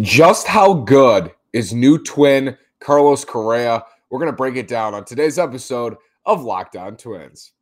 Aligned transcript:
Just 0.00 0.46
how 0.46 0.74
good 0.74 1.32
is 1.52 1.72
new 1.72 1.98
twin 1.98 2.56
Carlos 2.80 3.24
Correa? 3.24 3.84
We're 4.10 4.18
going 4.20 4.30
to 4.30 4.36
break 4.36 4.56
it 4.56 4.68
down 4.68 4.94
on 4.94 5.04
today's 5.04 5.38
episode 5.38 5.96
of 6.24 6.42
Locked 6.42 6.76
On 6.76 6.96
Twins. 6.96 7.52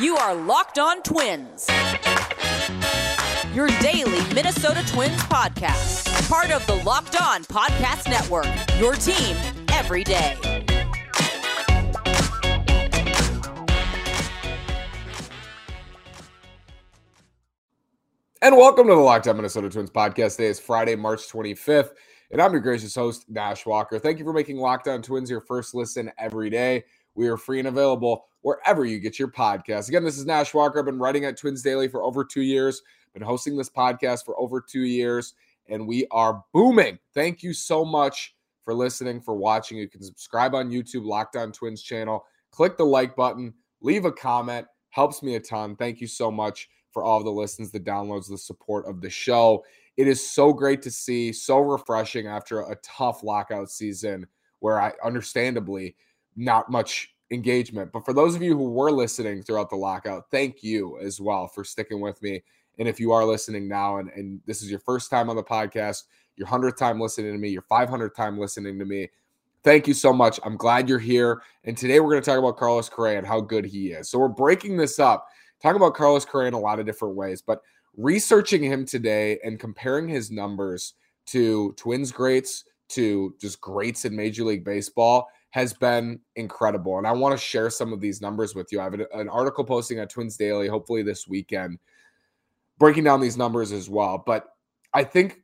You 0.00 0.16
are 0.16 0.34
Locked 0.34 0.78
On 0.78 1.02
Twins, 1.02 1.68
your 3.54 3.68
daily 3.80 4.34
Minnesota 4.34 4.82
Twins 4.88 5.20
podcast, 5.22 6.28
part 6.28 6.50
of 6.50 6.66
the 6.66 6.76
Locked 6.76 7.20
On 7.20 7.44
Podcast 7.44 8.08
Network, 8.08 8.46
your 8.80 8.94
team 8.94 9.36
every 9.70 10.02
day. 10.02 10.51
And 18.42 18.56
welcome 18.56 18.88
to 18.88 18.92
the 18.92 19.00
Locked 19.00 19.28
On 19.28 19.36
Minnesota 19.36 19.70
Twins 19.70 19.92
podcast. 19.92 20.34
Today 20.34 20.48
is 20.48 20.58
Friday, 20.58 20.96
March 20.96 21.28
25th, 21.28 21.90
and 22.32 22.42
I'm 22.42 22.50
your 22.50 22.60
gracious 22.60 22.92
host, 22.92 23.24
Nash 23.28 23.64
Walker. 23.64 24.00
Thank 24.00 24.18
you 24.18 24.24
for 24.24 24.32
making 24.32 24.56
Locked 24.56 24.88
On 24.88 25.00
Twins 25.00 25.30
your 25.30 25.42
first 25.42 25.76
listen 25.76 26.10
every 26.18 26.50
day. 26.50 26.82
We 27.14 27.28
are 27.28 27.36
free 27.36 27.60
and 27.60 27.68
available 27.68 28.24
wherever 28.40 28.84
you 28.84 28.98
get 28.98 29.16
your 29.16 29.28
podcast. 29.28 29.86
Again, 29.88 30.02
this 30.02 30.18
is 30.18 30.26
Nash 30.26 30.54
Walker. 30.54 30.80
I've 30.80 30.86
been 30.86 30.98
writing 30.98 31.24
at 31.24 31.36
Twins 31.36 31.62
Daily 31.62 31.86
for 31.86 32.02
over 32.02 32.24
two 32.24 32.40
years, 32.40 32.82
been 33.14 33.22
hosting 33.22 33.56
this 33.56 33.70
podcast 33.70 34.24
for 34.24 34.36
over 34.40 34.60
two 34.60 34.86
years, 34.86 35.34
and 35.68 35.86
we 35.86 36.08
are 36.10 36.42
booming. 36.52 36.98
Thank 37.14 37.44
you 37.44 37.54
so 37.54 37.84
much 37.84 38.34
for 38.64 38.74
listening, 38.74 39.20
for 39.20 39.36
watching. 39.36 39.78
You 39.78 39.88
can 39.88 40.02
subscribe 40.02 40.56
on 40.56 40.68
YouTube, 40.68 41.06
Locked 41.06 41.36
On 41.36 41.52
Twins 41.52 41.80
channel. 41.80 42.24
Click 42.50 42.76
the 42.76 42.82
like 42.82 43.14
button, 43.14 43.54
leave 43.82 44.04
a 44.04 44.10
comment, 44.10 44.66
helps 44.90 45.22
me 45.22 45.36
a 45.36 45.40
ton. 45.40 45.76
Thank 45.76 46.00
you 46.00 46.08
so 46.08 46.28
much 46.28 46.68
for 46.92 47.02
all 47.02 47.22
the 47.22 47.30
listens, 47.30 47.70
the 47.70 47.80
downloads, 47.80 48.28
the 48.28 48.38
support 48.38 48.86
of 48.86 49.00
the 49.00 49.10
show. 49.10 49.64
It 49.96 50.06
is 50.08 50.26
so 50.26 50.52
great 50.52 50.82
to 50.82 50.90
see, 50.90 51.32
so 51.32 51.58
refreshing 51.58 52.26
after 52.26 52.60
a 52.60 52.76
tough 52.76 53.22
lockout 53.22 53.70
season 53.70 54.26
where 54.60 54.80
I 54.80 54.92
understandably 55.04 55.96
not 56.36 56.70
much 56.70 57.14
engagement. 57.30 57.92
But 57.92 58.04
for 58.04 58.12
those 58.12 58.34
of 58.34 58.42
you 58.42 58.56
who 58.56 58.70
were 58.70 58.92
listening 58.92 59.42
throughout 59.42 59.70
the 59.70 59.76
lockout, 59.76 60.30
thank 60.30 60.62
you 60.62 60.98
as 61.00 61.20
well 61.20 61.48
for 61.48 61.64
sticking 61.64 62.00
with 62.00 62.22
me. 62.22 62.42
And 62.78 62.88
if 62.88 63.00
you 63.00 63.12
are 63.12 63.24
listening 63.24 63.68
now 63.68 63.98
and, 63.98 64.10
and 64.10 64.40
this 64.46 64.62
is 64.62 64.70
your 64.70 64.80
first 64.80 65.10
time 65.10 65.28
on 65.28 65.36
the 65.36 65.42
podcast, 65.42 66.04
your 66.36 66.48
100th 66.48 66.76
time 66.76 67.00
listening 67.00 67.32
to 67.32 67.38
me, 67.38 67.48
your 67.48 67.62
500th 67.62 68.14
time 68.14 68.38
listening 68.38 68.78
to 68.78 68.84
me, 68.84 69.08
thank 69.62 69.86
you 69.86 69.94
so 69.94 70.12
much. 70.12 70.40
I'm 70.44 70.56
glad 70.56 70.88
you're 70.88 70.98
here. 70.98 71.42
And 71.64 71.76
today 71.76 72.00
we're 72.00 72.10
going 72.10 72.22
to 72.22 72.30
talk 72.30 72.38
about 72.38 72.56
Carlos 72.56 72.88
Correa 72.88 73.18
and 73.18 73.26
how 73.26 73.40
good 73.40 73.64
he 73.64 73.92
is. 73.92 74.08
So 74.08 74.18
we're 74.18 74.28
breaking 74.28 74.76
this 74.76 74.98
up 74.98 75.28
talk 75.62 75.76
about 75.76 75.94
Carlos 75.94 76.24
Correa 76.24 76.48
in 76.48 76.54
a 76.54 76.58
lot 76.58 76.80
of 76.80 76.86
different 76.86 77.14
ways, 77.14 77.42
but 77.42 77.62
researching 77.96 78.62
him 78.62 78.84
today 78.84 79.38
and 79.44 79.60
comparing 79.60 80.08
his 80.08 80.30
numbers 80.30 80.94
to 81.26 81.72
Twins 81.76 82.10
greats, 82.10 82.64
to 82.88 83.34
just 83.40 83.60
greats 83.60 84.04
in 84.04 84.14
Major 84.14 84.44
League 84.44 84.64
Baseball 84.64 85.28
has 85.50 85.72
been 85.72 86.20
incredible. 86.36 86.98
And 86.98 87.06
I 87.06 87.12
want 87.12 87.38
to 87.38 87.42
share 87.42 87.70
some 87.70 87.92
of 87.92 88.00
these 88.00 88.20
numbers 88.20 88.54
with 88.54 88.72
you. 88.72 88.80
I 88.80 88.84
have 88.84 88.94
an 88.94 89.28
article 89.28 89.64
posting 89.64 89.98
at 89.98 90.10
Twins 90.10 90.36
Daily, 90.36 90.68
hopefully 90.68 91.02
this 91.02 91.28
weekend, 91.28 91.78
breaking 92.78 93.04
down 93.04 93.20
these 93.20 93.36
numbers 93.36 93.72
as 93.72 93.88
well. 93.88 94.22
But 94.24 94.46
I 94.92 95.04
think 95.04 95.40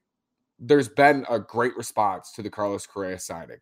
there's 0.59 0.89
been 0.89 1.25
a 1.31 1.39
great 1.39 1.77
response 1.77 2.33
to 2.33 2.43
the 2.43 2.51
Carlos 2.51 2.87
Correa 2.87 3.19
signing. 3.19 3.59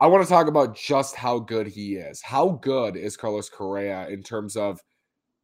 I 0.00 0.06
want 0.06 0.24
to 0.24 0.28
talk 0.28 0.46
about 0.46 0.76
just 0.76 1.14
how 1.14 1.38
good 1.38 1.66
he 1.66 1.96
is. 1.96 2.22
How 2.22 2.50
good 2.62 2.96
is 2.96 3.16
Carlos 3.16 3.50
Correa 3.50 4.08
in 4.08 4.22
terms 4.22 4.56
of 4.56 4.80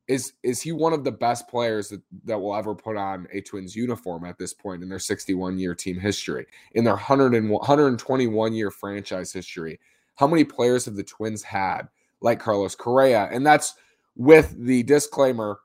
is 0.08 0.34
is 0.42 0.62
he 0.62 0.72
one 0.72 0.92
of 0.92 1.04
the 1.04 1.12
best 1.12 1.48
players 1.48 1.88
that, 1.88 2.00
that 2.24 2.38
will 2.38 2.54
ever 2.54 2.74
put 2.74 2.96
on 2.96 3.26
a 3.32 3.40
Twins 3.40 3.74
uniform 3.74 4.24
at 4.24 4.38
this 4.38 4.54
point 4.54 4.82
in 4.82 4.88
their 4.88 4.98
61 4.98 5.58
year 5.58 5.74
team 5.74 5.98
history, 5.98 6.46
in 6.72 6.84
their 6.84 6.94
100 6.94 7.34
and 7.34 7.50
121 7.50 8.54
year 8.54 8.70
franchise 8.70 9.32
history? 9.32 9.80
How 10.14 10.26
many 10.26 10.44
players 10.44 10.84
have 10.84 10.94
the 10.94 11.03
Twins 11.03 11.42
had 11.42 11.88
like 12.20 12.41
Carlos 12.41 12.75
Correa? 12.75 13.28
And 13.32 13.47
that's 13.47 13.75
with 14.14 14.54
the 14.58 14.82
disclaimer 14.84 15.58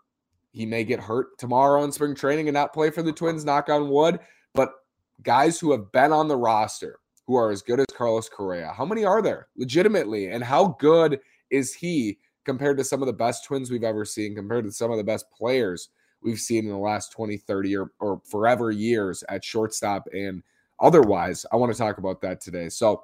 he 0.51 0.65
may 0.65 0.83
get 0.83 0.99
hurt 0.99 1.37
tomorrow 1.37 1.83
in 1.83 1.91
spring 1.91 2.15
training 2.15 2.47
and 2.47 2.53
not 2.53 2.73
play 2.73 2.89
for 2.89 3.03
the 3.03 3.13
Twins, 3.13 3.45
knock 3.45 3.69
on 3.69 3.89
wood. 3.89 4.19
But 4.53 4.73
guys 5.21 5.59
who 5.59 5.71
have 5.71 5.91
been 5.91 6.11
on 6.11 6.27
the 6.27 6.35
roster 6.35 6.99
who 7.27 7.35
are 7.35 7.51
as 7.51 7.61
good 7.61 7.79
as 7.79 7.85
Carlos 7.93 8.27
Correa, 8.27 8.73
how 8.75 8.85
many 8.85 9.05
are 9.05 9.21
there 9.21 9.47
legitimately? 9.55 10.27
And 10.27 10.43
how 10.43 10.75
good 10.79 11.19
is 11.49 11.73
he 11.73 12.17
compared 12.45 12.77
to 12.77 12.83
some 12.83 13.01
of 13.01 13.07
the 13.07 13.13
best 13.13 13.45
twins 13.45 13.69
we've 13.69 13.83
ever 13.83 14.05
seen, 14.05 14.35
compared 14.35 14.65
to 14.65 14.71
some 14.71 14.91
of 14.91 14.97
the 14.97 15.03
best 15.03 15.25
players 15.31 15.89
we've 16.21 16.39
seen 16.39 16.65
in 16.65 16.71
the 16.71 16.77
last 16.77 17.11
20, 17.11 17.37
30 17.37 17.77
or, 17.77 17.91
or 17.99 18.21
forever 18.25 18.71
years 18.71 19.23
at 19.29 19.43
shortstop 19.43 20.07
and 20.13 20.43
otherwise. 20.79 21.45
I 21.51 21.55
want 21.55 21.71
to 21.71 21.77
talk 21.77 21.97
about 21.97 22.21
that 22.21 22.41
today. 22.41 22.69
So 22.69 23.03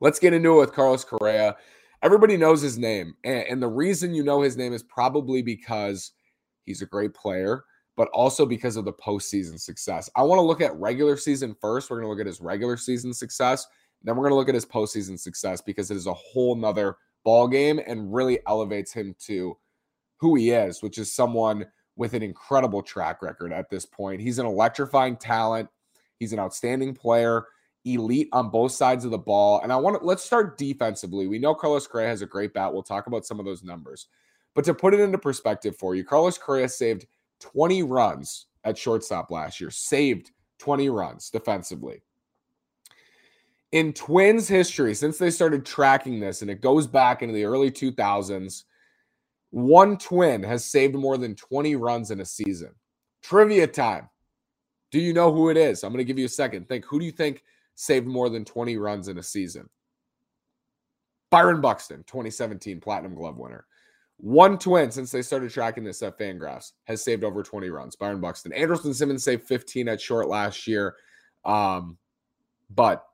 let's 0.00 0.18
get 0.18 0.32
into 0.32 0.56
it 0.56 0.60
with 0.60 0.72
Carlos 0.72 1.04
Correa. 1.04 1.56
Everybody 2.02 2.36
knows 2.36 2.62
his 2.62 2.78
name. 2.78 3.14
And, 3.24 3.44
and 3.48 3.62
the 3.62 3.68
reason 3.68 4.14
you 4.14 4.22
know 4.22 4.40
his 4.40 4.56
name 4.56 4.72
is 4.72 4.82
probably 4.82 5.42
because 5.42 6.12
he's 6.64 6.82
a 6.82 6.86
great 6.86 7.14
player, 7.14 7.64
but 7.96 8.08
also 8.08 8.46
because 8.46 8.76
of 8.76 8.84
the 8.84 8.92
postseason 8.92 9.60
success. 9.60 10.08
I 10.16 10.22
want 10.22 10.38
to 10.38 10.44
look 10.44 10.60
at 10.60 10.74
regular 10.76 11.16
season 11.16 11.54
first. 11.60 11.90
We're 11.90 11.96
going 11.96 12.06
to 12.06 12.10
look 12.10 12.20
at 12.20 12.26
his 12.26 12.40
regular 12.40 12.76
season 12.76 13.12
success. 13.12 13.66
Then 14.02 14.16
we're 14.16 14.22
going 14.22 14.32
to 14.32 14.36
look 14.36 14.48
at 14.48 14.54
his 14.54 14.66
postseason 14.66 15.18
success 15.18 15.60
because 15.60 15.90
it 15.90 15.96
is 15.96 16.06
a 16.06 16.14
whole 16.14 16.54
nother 16.56 16.96
ball 17.24 17.48
game 17.48 17.80
and 17.86 18.12
really 18.12 18.40
elevates 18.46 18.92
him 18.92 19.14
to 19.26 19.56
who 20.18 20.34
he 20.36 20.50
is, 20.50 20.82
which 20.82 20.98
is 20.98 21.12
someone 21.12 21.66
with 21.96 22.14
an 22.14 22.22
incredible 22.22 22.82
track 22.82 23.22
record 23.22 23.52
at 23.52 23.68
this 23.70 23.86
point. 23.86 24.20
He's 24.20 24.38
an 24.38 24.46
electrifying 24.46 25.16
talent. 25.16 25.68
He's 26.18 26.32
an 26.32 26.38
outstanding 26.38 26.94
player, 26.94 27.46
elite 27.84 28.28
on 28.32 28.50
both 28.50 28.72
sides 28.72 29.04
of 29.04 29.10
the 29.10 29.18
ball. 29.18 29.60
And 29.62 29.72
I 29.72 29.76
want 29.76 30.00
to 30.00 30.06
let's 30.06 30.22
start 30.22 30.58
defensively. 30.58 31.26
We 31.26 31.38
know 31.38 31.54
Carlos 31.54 31.86
Correa 31.86 32.08
has 32.08 32.22
a 32.22 32.26
great 32.26 32.52
bat. 32.52 32.72
We'll 32.72 32.82
talk 32.82 33.06
about 33.06 33.26
some 33.26 33.40
of 33.40 33.46
those 33.46 33.62
numbers. 33.62 34.08
But 34.54 34.64
to 34.64 34.74
put 34.74 34.94
it 34.94 35.00
into 35.00 35.18
perspective 35.18 35.76
for 35.76 35.94
you, 35.94 36.04
Carlos 36.04 36.36
Correa 36.36 36.68
saved 36.68 37.06
20 37.40 37.82
runs 37.84 38.46
at 38.64 38.76
shortstop 38.76 39.30
last 39.30 39.60
year, 39.60 39.70
saved 39.70 40.32
20 40.58 40.90
runs 40.90 41.30
defensively 41.30 42.02
in 43.72 43.92
Twins 43.92 44.48
history, 44.48 44.94
since 44.94 45.18
they 45.18 45.30
started 45.30 45.64
tracking 45.64 46.18
this, 46.18 46.42
and 46.42 46.50
it 46.50 46.60
goes 46.60 46.86
back 46.86 47.22
into 47.22 47.34
the 47.34 47.44
early 47.44 47.70
2000s, 47.70 48.64
one 49.50 49.96
Twin 49.96 50.42
has 50.42 50.64
saved 50.64 50.94
more 50.94 51.16
than 51.16 51.34
20 51.34 51.76
runs 51.76 52.10
in 52.10 52.20
a 52.20 52.24
season. 52.24 52.74
Trivia 53.22 53.66
time. 53.66 54.08
Do 54.90 54.98
you 54.98 55.12
know 55.12 55.32
who 55.32 55.50
it 55.50 55.56
is? 55.56 55.84
I'm 55.84 55.92
going 55.92 55.98
to 55.98 56.04
give 56.04 56.18
you 56.18 56.24
a 56.24 56.28
second. 56.28 56.68
Think 56.68 56.84
who 56.84 56.98
do 56.98 57.04
you 57.04 57.12
think 57.12 57.44
saved 57.76 58.06
more 58.06 58.28
than 58.28 58.44
20 58.44 58.76
runs 58.76 59.08
in 59.08 59.18
a 59.18 59.22
season? 59.22 59.68
Byron 61.30 61.60
Buxton, 61.60 62.02
2017 62.08 62.80
Platinum 62.80 63.14
Glove 63.14 63.36
winner. 63.36 63.66
One 64.16 64.58
twin 64.58 64.90
since 64.90 65.10
they 65.12 65.22
started 65.22 65.50
tracking 65.50 65.84
this 65.84 66.02
at 66.02 66.18
Fangraphs 66.18 66.72
has 66.84 67.02
saved 67.02 67.24
over 67.24 67.42
20 67.42 67.70
runs. 67.70 67.96
Byron 67.96 68.20
Buxton. 68.20 68.52
Andrelton 68.52 68.94
Simmons 68.94 69.24
saved 69.24 69.44
15 69.44 69.88
at 69.88 70.00
short 70.00 70.28
last 70.28 70.66
year. 70.66 70.96
Um, 71.44 71.96
but 72.68 73.06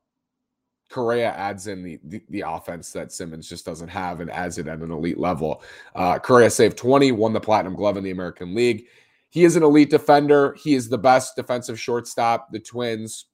Correa 0.88 1.32
adds 1.32 1.66
in 1.66 1.82
the, 1.82 1.98
the, 2.04 2.22
the 2.30 2.44
offense 2.46 2.92
that 2.92 3.12
Simmons 3.12 3.48
just 3.48 3.66
doesn't 3.66 3.88
have 3.88 4.20
and 4.20 4.30
adds 4.30 4.58
it 4.58 4.68
at 4.68 4.78
an 4.78 4.90
elite 4.90 5.18
level. 5.18 5.62
Uh, 5.94 6.18
Correa 6.18 6.50
saved 6.50 6.78
20, 6.78 7.12
won 7.12 7.32
the 7.32 7.40
Platinum 7.40 7.74
Glove 7.74 7.96
in 7.96 8.04
the 8.04 8.12
American 8.12 8.54
League. 8.54 8.86
He 9.30 9.44
is 9.44 9.56
an 9.56 9.62
elite 9.62 9.90
defender. 9.90 10.54
He 10.54 10.74
is 10.74 10.88
the 10.88 10.98
best 10.98 11.36
defensive 11.36 11.78
shortstop 11.78 12.52
the 12.52 12.60
Twins 12.60 13.26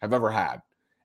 have 0.00 0.12
ever 0.12 0.30
had. 0.30 0.60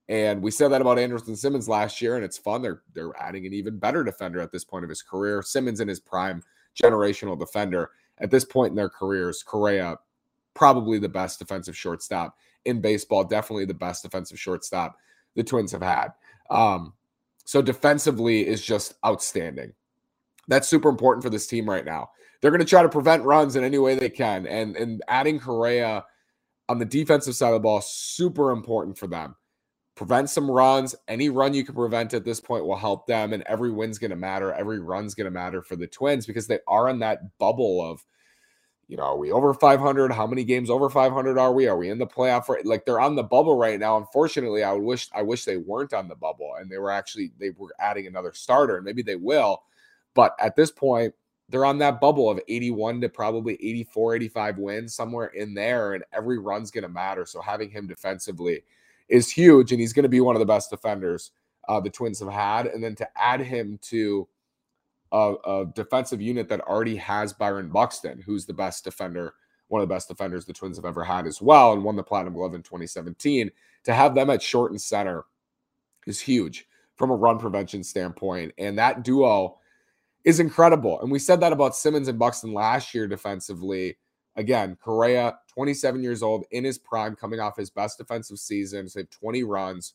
And 0.08 0.42
we 0.42 0.52
said 0.52 0.70
that 0.70 0.82
about 0.82 0.98
Andrelton 0.98 1.38
Simmons 1.38 1.68
last 1.68 2.02
year, 2.02 2.16
and 2.16 2.24
it's 2.24 2.38
fun. 2.38 2.62
They're 2.62 2.84
they're 2.94 3.16
adding 3.20 3.46
an 3.48 3.54
even 3.54 3.80
better 3.80 4.04
defender 4.04 4.40
at 4.40 4.52
this 4.52 4.64
point 4.64 4.84
of 4.84 4.90
his 4.90 5.02
career. 5.02 5.42
Simmons 5.42 5.80
in 5.80 5.88
his 5.88 6.00
prime, 6.00 6.44
generational 6.80 7.40
defender. 7.40 7.92
At 8.20 8.30
this 8.30 8.46
point 8.46 8.70
in 8.70 8.76
their 8.76 8.90
careers, 8.90 9.42
Correa 9.42 9.98
probably 10.54 11.00
the 11.00 11.10
best 11.10 11.40
defensive 11.40 11.76
shortstop 11.76 12.38
in 12.66 12.82
baseball. 12.82 13.24
Definitely 13.24 13.66
the 13.66 13.74
best 13.74 14.04
defensive 14.04 14.40
shortstop 14.40 14.98
the 15.36 15.44
Twins 15.44 15.72
have 15.72 15.82
had. 15.82 16.10
Um, 16.50 16.94
so 17.46 17.62
defensively 17.62 18.48
is 18.48 18.62
just 18.62 18.96
outstanding. 19.06 19.74
That's 20.48 20.68
super 20.68 20.90
important 20.90 21.24
for 21.24 21.30
this 21.30 21.48
team 21.48 21.70
right 21.70 21.86
now. 21.86 22.10
They're 22.42 22.52
going 22.52 22.60
to 22.60 22.66
try 22.66 22.84
to 22.84 22.90
prevent 22.90 23.24
runs 23.24 23.56
in 23.56 23.64
any 23.64 23.78
way 23.78 23.96
they 23.96 24.10
can, 24.10 24.46
and 24.46 24.76
and 24.76 25.02
adding 25.08 25.40
Correa 25.40 26.06
on 26.70 26.80
the 26.80 26.86
defensive 26.86 27.36
side 27.36 27.50
of 27.50 27.54
the 27.54 27.60
ball 27.60 27.82
super 27.82 28.52
important 28.52 28.98
for 28.98 29.08
them. 29.08 29.36
Prevent 29.96 30.30
some 30.30 30.52
runs. 30.52 30.94
Any 31.08 31.30
run 31.30 31.54
you 31.54 31.64
can 31.64 31.74
prevent 31.74 32.14
at 32.14 32.26
this 32.26 32.42
point 32.42 32.66
will 32.66 32.76
help 32.76 33.08
them, 33.08 33.34
and 33.34 33.44
every 33.44 33.72
win's 33.72 33.98
going 33.98 34.12
to 34.12 34.18
matter. 34.18 34.54
Every 34.54 34.80
run's 34.80 35.16
going 35.16 35.26
to 35.26 35.32
matter 35.32 35.62
for 35.62 35.76
the 35.76 35.88
Twins 35.88 36.26
because 36.26 36.48
they 36.48 36.60
are 36.68 36.90
in 36.90 37.00
that 37.00 37.38
bubble 37.40 37.82
of 37.82 38.06
you 38.88 38.98
know, 38.98 39.04
are 39.04 39.18
we 39.18 39.32
over 39.32 39.54
500? 39.54 40.12
How 40.12 40.28
many 40.28 40.44
games 40.44 40.70
over 40.70 40.90
500 40.90 41.38
are 41.38 41.54
we? 41.54 41.68
Are 41.68 41.78
we 41.78 41.90
in 41.90 41.98
the 41.98 42.06
playoff? 42.06 42.46
For, 42.46 42.60
like 42.64 42.86
they're 42.86 43.00
on 43.00 43.16
the 43.16 43.24
bubble 43.24 43.58
right 43.58 43.80
now. 43.80 43.98
Unfortunately, 43.98 44.64
I 44.64 44.72
would 44.74 44.84
wish 44.84 45.10
I 45.14 45.24
wish 45.24 45.44
they 45.44 45.58
weren't 45.58 45.94
on 45.94 46.08
the 46.08 46.16
bubble 46.16 46.56
and 46.60 46.70
they 46.70 46.78
were 46.78 46.92
actually 46.92 47.32
they 47.40 47.50
were 47.58 47.74
adding 47.80 48.06
another 48.06 48.34
starter 48.34 48.76
and 48.78 48.86
maybe 48.86 49.02
they 49.02 49.16
will. 49.16 49.64
But 50.14 50.36
at 50.40 50.56
this 50.56 50.72
point, 50.72 51.14
they're 51.50 51.66
on 51.66 51.80
that 51.80 52.00
bubble 52.00 52.30
of 52.30 52.40
81 52.48 53.02
to 53.02 53.10
probably 53.10 53.54
84, 53.56 54.16
85 54.16 54.58
wins, 54.58 54.96
somewhere 54.96 55.28
in 55.28 55.54
there, 55.54 55.94
and 55.94 56.04
every 56.14 56.40
run's 56.40 56.72
going 56.72 56.84
to 56.84 56.90
matter. 56.90 57.26
So 57.26 57.42
having 57.42 57.70
him 57.70 57.88
defensively 57.88 58.64
is 59.10 59.30
huge, 59.30 59.72
and 59.72 59.80
he's 59.80 59.94
going 59.94 60.04
to 60.04 60.10
be 60.10 60.22
one 60.22 60.36
of 60.36 60.40
the 60.40 60.46
best 60.46 60.70
defenders 60.70 61.32
uh, 61.68 61.80
the 61.80 61.90
Twins 61.90 62.20
have 62.20 62.32
had. 62.32 62.68
And 62.68 62.84
then 62.84 62.96
to 62.96 63.08
add 63.16 63.42
him 63.42 63.78
to 63.84 64.28
a, 65.16 65.36
a, 65.46 65.66
defensive 65.74 66.22
unit 66.22 66.50
that 66.50 66.60
already 66.62 66.98
has 66.98 67.32
Byron 67.32 67.70
Buxton, 67.70 68.22
who's 68.22 68.46
the 68.46 68.54
best 68.54 68.84
defender, 68.84 69.34
one 69.70 69.82
of 69.82 69.88
the 69.88 69.94
best 69.94 70.10
defenders 70.10 70.46
the 70.46 70.54
Twins 70.54 70.78
have 70.78 70.86
ever 70.86 71.04
had 71.04 71.26
as 71.26 71.42
well, 71.42 71.72
and 71.74 71.84
won 71.84 71.96
the 71.96 72.04
Platinum 72.04 72.34
Glove 72.34 72.54
in 72.54 72.62
2017. 72.62 73.50
To 73.86 73.94
have 73.94 74.14
them 74.14 74.30
at 74.30 74.42
short 74.42 74.72
and 74.72 74.82
center 74.82 75.24
is 76.06 76.20
huge 76.20 76.68
from 76.98 77.12
a 77.12 77.16
run 77.16 77.40
prevention 77.40 77.84
standpoint. 77.84 78.54
And 78.58 78.78
that 78.78 79.04
duo 79.04 79.58
is 80.26 80.40
incredible. 80.40 81.00
And 81.02 81.12
we 81.12 81.20
said 81.20 81.40
that 81.40 81.54
about 81.54 81.76
Simmons 81.76 82.08
and 82.08 82.20
Buxton 82.20 82.54
last 82.54 82.94
year 82.94 83.08
defensively. 83.08 83.98
Again, 84.36 84.78
Correa, 84.84 85.38
27 85.48 86.04
years 86.04 86.22
old, 86.24 86.44
in 86.52 86.66
his 86.66 86.78
prime, 86.78 87.16
coming 87.16 87.40
off 87.40 87.56
his 87.56 87.70
best 87.70 87.98
defensive 87.98 88.40
season, 88.40 88.90
saved 88.90 89.12
20 89.12 89.44
runs. 89.44 89.94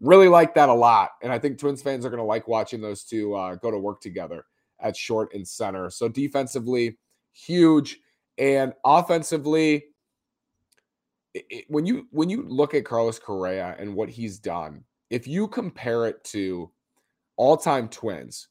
Really 0.00 0.28
like 0.28 0.54
that 0.54 0.68
a 0.68 0.74
lot. 0.74 1.10
And 1.22 1.32
I 1.32 1.38
think 1.38 1.58
Twins 1.58 1.82
fans 1.82 2.06
are 2.06 2.10
going 2.10 2.18
to 2.18 2.24
like 2.24 2.48
watching 2.48 2.80
those 2.80 3.04
two 3.04 3.34
uh, 3.34 3.56
go 3.56 3.70
to 3.70 3.78
work 3.78 4.00
together 4.00 4.44
at 4.80 4.96
short 4.96 5.34
and 5.34 5.46
center. 5.46 5.90
So 5.90 6.08
defensively, 6.08 6.98
huge. 7.32 7.98
And 8.38 8.72
offensively, 8.84 9.84
it, 11.34 11.66
when 11.68 11.86
you 11.86 12.06
when 12.10 12.30
you 12.30 12.44
look 12.48 12.74
at 12.74 12.84
Carlos 12.84 13.18
Correa 13.18 13.76
and 13.78 13.94
what 13.94 14.08
he's 14.08 14.38
done, 14.38 14.84
if 15.10 15.28
you 15.28 15.46
compare 15.48 16.06
it 16.06 16.24
to 16.24 16.70
all-time 17.36 17.88
twins, 17.88 18.48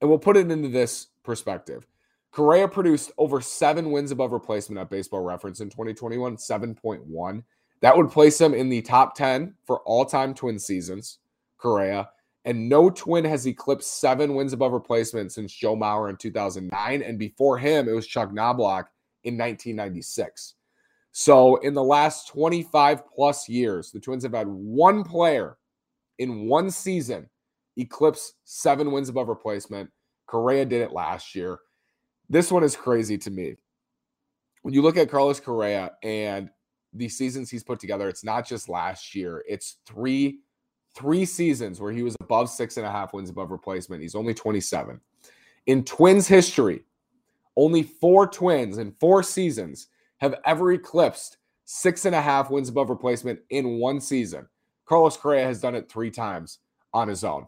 and 0.00 0.10
we'll 0.10 0.18
put 0.18 0.36
it 0.36 0.50
into 0.50 0.68
this 0.68 1.08
perspective. 1.22 1.86
Correa 2.32 2.66
produced 2.66 3.12
over 3.18 3.40
seven 3.40 3.90
wins 3.92 4.10
above 4.10 4.32
replacement 4.32 4.80
at 4.80 4.90
baseball 4.90 5.20
reference 5.20 5.60
in 5.60 5.68
2021, 5.68 6.36
7.1. 6.36 7.42
That 7.82 7.96
would 7.96 8.10
place 8.10 8.40
him 8.40 8.54
in 8.54 8.68
the 8.68 8.80
top 8.80 9.14
10 9.16 9.54
for 9.66 9.80
all 9.80 10.04
time 10.04 10.34
twin 10.34 10.58
seasons, 10.58 11.18
Correa. 11.58 12.08
And 12.44 12.68
no 12.68 12.90
twin 12.90 13.24
has 13.24 13.46
eclipsed 13.46 14.00
seven 14.00 14.34
wins 14.34 14.52
above 14.52 14.72
replacement 14.72 15.32
since 15.32 15.52
Joe 15.52 15.76
Mauer 15.76 16.08
in 16.08 16.16
2009. 16.16 17.02
And 17.02 17.18
before 17.18 17.58
him, 17.58 17.88
it 17.88 17.92
was 17.92 18.06
Chuck 18.06 18.30
Knoblauch 18.30 18.86
in 19.24 19.36
1996. 19.36 20.54
So 21.12 21.56
in 21.56 21.74
the 21.74 21.82
last 21.82 22.28
25 22.28 23.06
plus 23.06 23.48
years, 23.48 23.90
the 23.90 24.00
Twins 24.00 24.22
have 24.22 24.32
had 24.32 24.48
one 24.48 25.04
player 25.04 25.58
in 26.18 26.48
one 26.48 26.70
season 26.70 27.28
eclipse 27.76 28.34
seven 28.44 28.92
wins 28.92 29.08
above 29.08 29.28
replacement. 29.28 29.90
Correa 30.26 30.64
did 30.64 30.82
it 30.82 30.92
last 30.92 31.34
year. 31.34 31.58
This 32.28 32.50
one 32.50 32.64
is 32.64 32.76
crazy 32.76 33.18
to 33.18 33.30
me. 33.30 33.56
When 34.62 34.72
you 34.72 34.82
look 34.82 34.96
at 34.96 35.10
Carlos 35.10 35.40
Correa 35.40 35.92
and 36.02 36.48
the 36.92 37.08
seasons 37.08 37.50
he's 37.50 37.64
put 37.64 37.80
together, 37.80 38.08
it's 38.08 38.24
not 38.24 38.46
just 38.46 38.68
last 38.68 39.14
year, 39.14 39.44
it's 39.48 39.78
three 39.86 40.40
three 40.94 41.24
seasons 41.24 41.80
where 41.80 41.92
he 41.92 42.02
was 42.02 42.16
above 42.20 42.50
six 42.50 42.76
and 42.76 42.86
a 42.86 42.90
half 42.90 43.14
wins 43.14 43.30
above 43.30 43.50
replacement. 43.50 44.02
He's 44.02 44.14
only 44.14 44.34
27. 44.34 45.00
In 45.66 45.84
Twins 45.84 46.28
history, 46.28 46.84
only 47.56 47.82
four 47.82 48.26
Twins 48.26 48.78
in 48.78 48.92
four 49.00 49.22
seasons 49.22 49.88
have 50.18 50.34
ever 50.44 50.72
eclipsed 50.72 51.38
six 51.64 52.04
and 52.04 52.14
a 52.14 52.20
half 52.20 52.50
wins 52.50 52.68
above 52.68 52.90
replacement 52.90 53.40
in 53.50 53.78
one 53.78 54.00
season. 54.00 54.46
Carlos 54.84 55.16
Correa 55.16 55.44
has 55.44 55.60
done 55.60 55.74
it 55.74 55.90
three 55.90 56.10
times 56.10 56.58
on 56.92 57.08
his 57.08 57.24
own. 57.24 57.46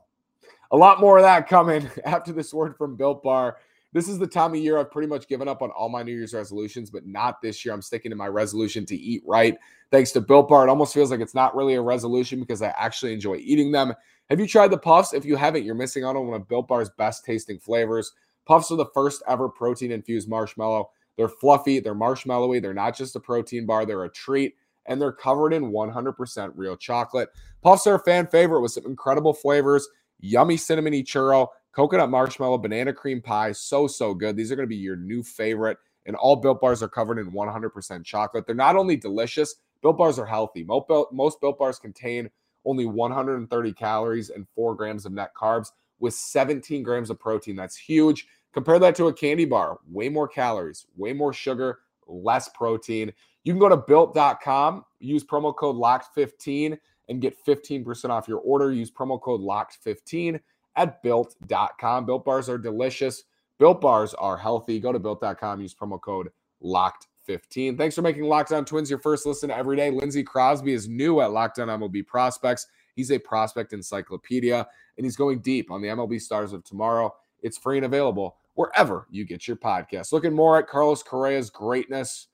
A 0.70 0.76
lot 0.76 1.00
more 1.00 1.18
of 1.18 1.22
that 1.22 1.48
coming 1.48 1.90
after 2.04 2.32
this 2.32 2.54
word 2.54 2.76
from 2.76 2.96
Built 2.96 3.22
Bar. 3.22 3.58
This 3.94 4.08
is 4.08 4.18
the 4.18 4.26
time 4.26 4.54
of 4.54 4.56
year 4.56 4.76
I've 4.76 4.90
pretty 4.90 5.06
much 5.06 5.28
given 5.28 5.46
up 5.46 5.62
on 5.62 5.70
all 5.70 5.88
my 5.88 6.02
New 6.02 6.12
Year's 6.12 6.34
resolutions, 6.34 6.90
but 6.90 7.06
not 7.06 7.40
this 7.40 7.64
year. 7.64 7.72
I'm 7.72 7.80
sticking 7.80 8.10
to 8.10 8.16
my 8.16 8.26
resolution 8.26 8.84
to 8.86 8.96
eat 8.96 9.22
right. 9.24 9.56
Thanks 9.92 10.10
to 10.12 10.20
Built 10.20 10.48
Bar, 10.48 10.66
it 10.66 10.70
almost 10.70 10.92
feels 10.92 11.12
like 11.12 11.20
it's 11.20 11.34
not 11.34 11.54
really 11.54 11.74
a 11.74 11.80
resolution 11.80 12.40
because 12.40 12.60
I 12.60 12.74
actually 12.76 13.12
enjoy 13.12 13.36
eating 13.36 13.70
them. 13.70 13.94
Have 14.30 14.40
you 14.40 14.48
tried 14.48 14.72
the 14.72 14.78
puffs? 14.78 15.14
If 15.14 15.24
you 15.24 15.36
haven't, 15.36 15.62
you're 15.62 15.76
missing 15.76 16.02
out 16.02 16.16
on 16.16 16.26
one 16.26 16.40
of 16.40 16.48
Built 16.48 16.66
Bar's 16.66 16.90
best 16.98 17.24
tasting 17.24 17.60
flavors. 17.60 18.12
Puffs 18.46 18.72
are 18.72 18.76
the 18.76 18.90
first 18.92 19.22
ever 19.28 19.48
protein 19.48 19.92
infused 19.92 20.28
marshmallow. 20.28 20.90
They're 21.16 21.28
fluffy, 21.28 21.78
they're 21.78 21.94
marshmallowy, 21.94 22.60
they're 22.60 22.74
not 22.74 22.96
just 22.96 23.14
a 23.14 23.20
protein 23.20 23.64
bar, 23.64 23.86
they're 23.86 24.02
a 24.02 24.10
treat, 24.10 24.56
and 24.86 25.00
they're 25.00 25.12
covered 25.12 25.52
in 25.52 25.70
100% 25.70 26.52
real 26.56 26.76
chocolate. 26.76 27.28
Puffs 27.62 27.86
are 27.86 27.94
a 27.94 28.00
fan 28.00 28.26
favorite 28.26 28.60
with 28.60 28.72
some 28.72 28.86
incredible 28.86 29.32
flavors 29.32 29.88
yummy 30.20 30.56
cinnamon 30.56 30.94
churro, 31.04 31.48
coconut 31.74 32.10
marshmallow, 32.10 32.58
banana 32.58 32.92
cream 32.92 33.20
pie. 33.20 33.52
So, 33.52 33.86
so 33.86 34.14
good. 34.14 34.36
These 34.36 34.52
are 34.52 34.56
going 34.56 34.66
to 34.66 34.74
be 34.74 34.76
your 34.76 34.96
new 34.96 35.22
favorite. 35.22 35.78
And 36.06 36.16
all 36.16 36.36
built 36.36 36.60
bars 36.60 36.82
are 36.82 36.88
covered 36.88 37.18
in 37.18 37.32
100% 37.32 38.04
chocolate. 38.04 38.46
They're 38.46 38.54
not 38.54 38.76
only 38.76 38.96
delicious, 38.96 39.56
built 39.82 39.96
bars 39.96 40.18
are 40.18 40.26
healthy. 40.26 40.62
Most 40.62 41.40
built, 41.40 41.58
bars 41.58 41.78
contain 41.78 42.30
only 42.66 42.86
130 42.86 43.72
calories 43.72 44.30
and 44.30 44.46
four 44.54 44.74
grams 44.74 45.06
of 45.06 45.12
net 45.12 45.34
carbs 45.34 45.68
with 46.00 46.14
17 46.14 46.82
grams 46.82 47.10
of 47.10 47.18
protein. 47.18 47.56
That's 47.56 47.76
huge. 47.76 48.26
Compare 48.52 48.78
that 48.80 48.94
to 48.96 49.08
a 49.08 49.12
candy 49.12 49.44
bar 49.44 49.78
way 49.90 50.08
more 50.08 50.28
calories, 50.28 50.86
way 50.96 51.12
more 51.12 51.32
sugar, 51.32 51.80
less 52.06 52.48
protein. 52.50 53.12
You 53.42 53.52
can 53.52 53.60
go 53.60 53.68
to 53.68 53.76
built.com, 53.76 54.84
use 55.00 55.24
promo 55.24 55.54
code 55.54 55.76
LOCKED15 55.76 56.78
and 57.08 57.20
get 57.20 57.36
15% 57.44 58.10
off 58.10 58.28
your 58.28 58.38
order. 58.38 58.72
Use 58.72 58.90
promo 58.90 59.20
code 59.20 59.40
LOCKED15 59.40 60.40
at 60.76 61.02
built.com. 61.02 62.06
Built 62.06 62.24
bars 62.24 62.48
are 62.48 62.58
delicious. 62.58 63.24
Built 63.58 63.80
bars 63.80 64.14
are 64.14 64.36
healthy. 64.36 64.80
Go 64.80 64.92
to 64.92 64.98
built.com, 64.98 65.60
use 65.60 65.74
promo 65.74 66.00
code 66.00 66.30
LOCKED15. 66.62 67.78
Thanks 67.78 67.94
for 67.94 68.02
making 68.02 68.24
Locked 68.24 68.52
On 68.52 68.64
Twins 68.64 68.90
your 68.90 68.98
first 68.98 69.26
listen 69.26 69.50
every 69.50 69.76
day. 69.76 69.90
Lindsey 69.90 70.22
Crosby 70.22 70.72
is 70.72 70.88
new 70.88 71.20
at 71.20 71.30
Locked 71.30 71.58
On 71.58 71.68
MLB 71.68 72.06
Prospects. 72.06 72.66
He's 72.94 73.10
a 73.10 73.18
prospect 73.18 73.72
encyclopedia, 73.72 74.66
and 74.96 75.06
he's 75.06 75.16
going 75.16 75.40
deep 75.40 75.70
on 75.70 75.82
the 75.82 75.88
MLB 75.88 76.20
stars 76.20 76.52
of 76.52 76.64
tomorrow. 76.64 77.14
It's 77.42 77.58
free 77.58 77.76
and 77.76 77.86
available 77.86 78.36
wherever 78.54 79.06
you 79.10 79.24
get 79.24 79.46
your 79.46 79.56
podcast. 79.56 80.12
Looking 80.12 80.32
more 80.32 80.58
at 80.58 80.68
Carlos 80.68 81.02
Correa's 81.02 81.50
greatness 81.50 82.28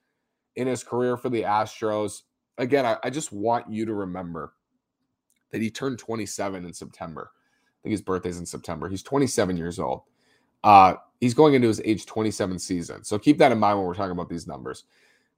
in 0.57 0.67
his 0.67 0.85
career 0.85 1.17
for 1.17 1.29
the 1.29 1.43
Astros. 1.43 2.23
Again, 2.59 2.85
I, 2.85 2.99
I 3.03 3.11
just 3.11 3.33
want 3.33 3.71
you 3.71 3.87
to 3.87 3.95
remember 3.95 4.53
that 5.51 5.63
he 5.63 5.71
turned 5.71 5.99
27 5.99 6.65
in 6.65 6.73
September. 6.73 7.31
I 7.81 7.83
think 7.83 7.93
his 7.93 8.03
birthday's 8.03 8.39
in 8.39 8.47
September. 8.47 8.89
He's 8.89 9.03
27 9.03 9.57
years 9.57 9.79
old. 9.79 10.03
Uh, 10.63 10.95
he's 11.21 11.35
going 11.35 11.55
into 11.55 11.69
his 11.69 11.81
age 11.85 12.05
27 12.05 12.59
season. 12.59 13.05
So 13.05 13.19
keep 13.19 13.39
that 13.39 13.53
in 13.53 13.59
mind 13.59 13.79
when 13.79 13.87
we're 13.87 13.95
talking 13.95 14.13
about 14.13 14.29
these 14.29 14.47
numbers. 14.47 14.85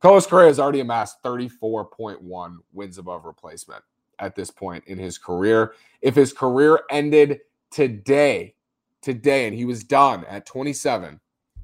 Carlos 0.01 0.27
Correa 0.27 0.49
has 0.49 0.59
already 0.59 0.81
amassed 0.81 1.23
34.1 1.23 2.57
wins 2.73 2.99
above 2.99 3.25
replacement 3.25 3.85
at 4.19 4.35
this 4.35 4.51
point 4.51 4.83
in 4.89 4.99
his 4.99 5.19
career. 5.19 5.75
If 6.01 6.17
his 6.17 6.33
career 6.33 6.81
ended 6.91 7.41
today, 7.71 8.55
today, 9.01 9.47
and 9.47 9.57
he 9.57 9.65
was 9.65 9.85
done 9.85 10.25
at 10.25 10.47
27, 10.47 11.21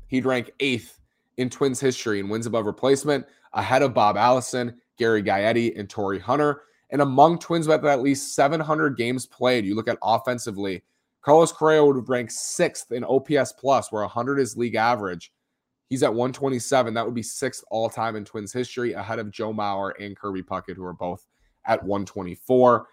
he'd 0.06 0.24
rank 0.24 0.52
eighth 0.60 1.00
in 1.36 1.50
Twins 1.50 1.80
history 1.80 2.20
in 2.20 2.28
wins 2.28 2.46
above 2.46 2.66
replacement, 2.66 3.26
ahead 3.54 3.82
of 3.82 3.94
Bob 3.94 4.16
Allison, 4.16 4.80
Gary 4.98 5.22
Gaetti, 5.22 5.78
and 5.78 5.88
Torii 5.88 6.18
Hunter. 6.18 6.62
And 6.90 7.02
among 7.02 7.38
Twins 7.38 7.68
with 7.68 7.84
at 7.84 8.00
least 8.00 8.34
700 8.34 8.96
games 8.96 9.26
played, 9.26 9.66
you 9.66 9.74
look 9.74 9.88
at 9.88 9.98
offensively, 10.02 10.82
Carlos 11.20 11.52
Correa 11.52 11.84
would 11.84 12.08
rank 12.08 12.30
sixth 12.30 12.92
in 12.92 13.04
OPS 13.04 13.52
plus, 13.52 13.92
where 13.92 14.02
100 14.02 14.38
is 14.38 14.56
league 14.56 14.76
average. 14.76 15.32
He's 15.88 16.02
at 16.02 16.12
127. 16.12 16.94
That 16.94 17.04
would 17.04 17.14
be 17.14 17.22
sixth 17.22 17.64
all 17.70 17.88
time 17.88 18.16
in 18.16 18.24
Twins 18.24 18.52
history, 18.52 18.92
ahead 18.92 19.18
of 19.18 19.30
Joe 19.30 19.52
Mauer 19.52 19.92
and 20.00 20.16
Kirby 20.16 20.42
Puckett, 20.42 20.76
who 20.76 20.84
are 20.84 20.92
both 20.92 21.26
at 21.66 21.82
124. 21.82 22.86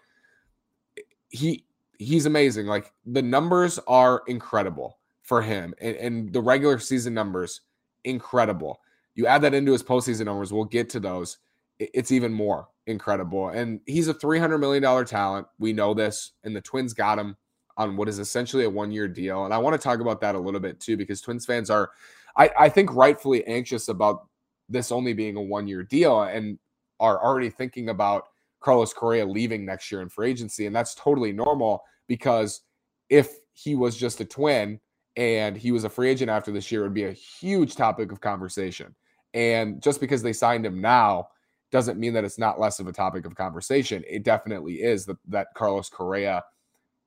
He 1.28 1.64
he's 1.98 2.26
amazing. 2.26 2.66
Like 2.66 2.92
the 3.06 3.22
numbers 3.22 3.78
are 3.86 4.22
incredible 4.26 4.98
for 5.22 5.42
him, 5.42 5.74
and, 5.80 5.96
and 5.96 6.32
the 6.32 6.40
regular 6.40 6.78
season 6.78 7.14
numbers 7.14 7.62
incredible. 8.04 8.80
You 9.14 9.26
add 9.26 9.42
that 9.42 9.54
into 9.54 9.72
his 9.72 9.82
postseason 9.82 10.26
numbers. 10.26 10.52
We'll 10.52 10.64
get 10.64 10.90
to 10.90 11.00
those 11.00 11.38
it's 11.78 12.12
even 12.12 12.32
more 12.32 12.68
incredible. 12.86 13.48
And 13.48 13.80
he's 13.86 14.08
a 14.08 14.14
$300 14.14 14.60
million 14.60 15.04
talent. 15.04 15.46
We 15.58 15.72
know 15.72 15.94
this. 15.94 16.32
And 16.44 16.54
the 16.54 16.60
Twins 16.60 16.92
got 16.92 17.18
him 17.18 17.36
on 17.76 17.96
what 17.96 18.08
is 18.08 18.18
essentially 18.18 18.64
a 18.64 18.70
one 18.70 18.90
year 18.90 19.08
deal. 19.08 19.44
And 19.44 19.52
I 19.52 19.58
want 19.58 19.74
to 19.74 19.82
talk 19.82 20.00
about 20.00 20.20
that 20.20 20.34
a 20.34 20.38
little 20.38 20.60
bit 20.60 20.80
too, 20.80 20.96
because 20.96 21.20
Twins 21.20 21.44
fans 21.44 21.68
are, 21.68 21.90
I, 22.36 22.50
I 22.58 22.68
think, 22.68 22.94
rightfully 22.94 23.44
anxious 23.46 23.88
about 23.88 24.28
this 24.68 24.90
only 24.90 25.12
being 25.12 25.36
a 25.36 25.42
one 25.42 25.68
year 25.68 25.82
deal 25.82 26.22
and 26.22 26.58
are 26.98 27.22
already 27.22 27.50
thinking 27.50 27.88
about 27.90 28.28
Carlos 28.60 28.92
Correa 28.92 29.26
leaving 29.26 29.64
next 29.64 29.92
year 29.92 30.00
in 30.00 30.08
free 30.08 30.30
agency. 30.30 30.66
And 30.66 30.74
that's 30.74 30.94
totally 30.94 31.32
normal 31.32 31.82
because 32.06 32.62
if 33.10 33.30
he 33.52 33.74
was 33.74 33.96
just 33.96 34.20
a 34.20 34.24
twin 34.24 34.80
and 35.16 35.56
he 35.56 35.72
was 35.72 35.84
a 35.84 35.90
free 35.90 36.10
agent 36.10 36.30
after 36.30 36.50
this 36.50 36.70
year, 36.72 36.80
it 36.82 36.84
would 36.84 36.94
be 36.94 37.04
a 37.04 37.12
huge 37.12 37.76
topic 37.76 38.12
of 38.12 38.20
conversation. 38.20 38.94
And 39.34 39.82
just 39.82 40.00
because 40.00 40.22
they 40.22 40.32
signed 40.32 40.64
him 40.64 40.80
now, 40.80 41.28
doesn't 41.70 41.98
mean 41.98 42.12
that 42.14 42.24
it's 42.24 42.38
not 42.38 42.60
less 42.60 42.78
of 42.78 42.86
a 42.86 42.92
topic 42.92 43.26
of 43.26 43.34
conversation. 43.34 44.04
It 44.08 44.22
definitely 44.22 44.82
is 44.82 45.04
that, 45.06 45.18
that 45.28 45.48
Carlos 45.54 45.88
Correa 45.88 46.44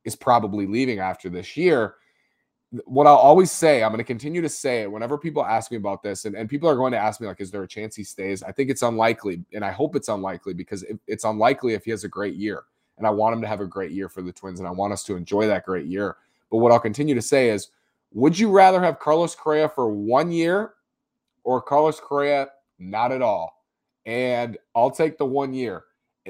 is 0.05 0.15
probably 0.15 0.67
leaving 0.67 0.99
after 0.99 1.29
this 1.29 1.55
year. 1.57 1.95
what 2.85 3.07
I'll 3.07 3.15
always 3.15 3.51
say, 3.51 3.83
I'm 3.83 3.89
going 3.89 3.97
to 3.97 4.03
continue 4.03 4.41
to 4.41 4.49
say 4.49 4.83
it 4.83 4.91
whenever 4.91 5.17
people 5.17 5.43
ask 5.43 5.71
me 5.71 5.77
about 5.77 6.03
this, 6.03 6.25
and, 6.25 6.35
and 6.35 6.49
people 6.49 6.69
are 6.69 6.75
going 6.75 6.91
to 6.91 6.99
ask 6.99 7.19
me, 7.19 7.27
like, 7.27 7.41
is 7.41 7.51
there 7.51 7.63
a 7.63 7.67
chance 7.67 7.95
he 7.95 8.03
stays? 8.03 8.43
I 8.43 8.51
think 8.51 8.69
it's 8.69 8.83
unlikely, 8.83 9.43
and 9.53 9.65
I 9.65 9.71
hope 9.71 9.95
it's 9.95 10.07
unlikely 10.07 10.53
because 10.53 10.85
it's 11.07 11.23
unlikely 11.23 11.73
if 11.73 11.85
he 11.85 11.91
has 11.91 12.03
a 12.03 12.09
great 12.09 12.35
year. 12.35 12.63
And 12.97 13.07
I 13.07 13.09
want 13.09 13.33
him 13.33 13.41
to 13.41 13.47
have 13.47 13.61
a 13.61 13.65
great 13.65 13.91
year 13.91 14.09
for 14.09 14.21
the 14.21 14.31
Twins, 14.31 14.59
and 14.59 14.67
I 14.67 14.71
want 14.71 14.93
us 14.93 15.03
to 15.05 15.15
enjoy 15.15 15.47
that 15.47 15.65
great 15.65 15.87
year. 15.87 16.17
But 16.51 16.57
what 16.57 16.71
I'll 16.71 16.79
continue 16.79 17.15
to 17.15 17.21
say 17.21 17.49
is, 17.49 17.69
would 18.11 18.37
you 18.37 18.51
rather 18.51 18.81
have 18.81 18.99
Carlos 18.99 19.35
Correa 19.35 19.69
for 19.69 19.89
one 19.89 20.31
year 20.31 20.73
or 21.43 21.61
Carlos 21.61 21.99
Correa 21.99 22.49
not 22.77 23.11
at 23.11 23.21
all? 23.21 23.58
And 24.09 24.57
I'll 24.75 24.89
take 24.89 25.19
the 25.19 25.25
one 25.25 25.53
year. 25.53 25.83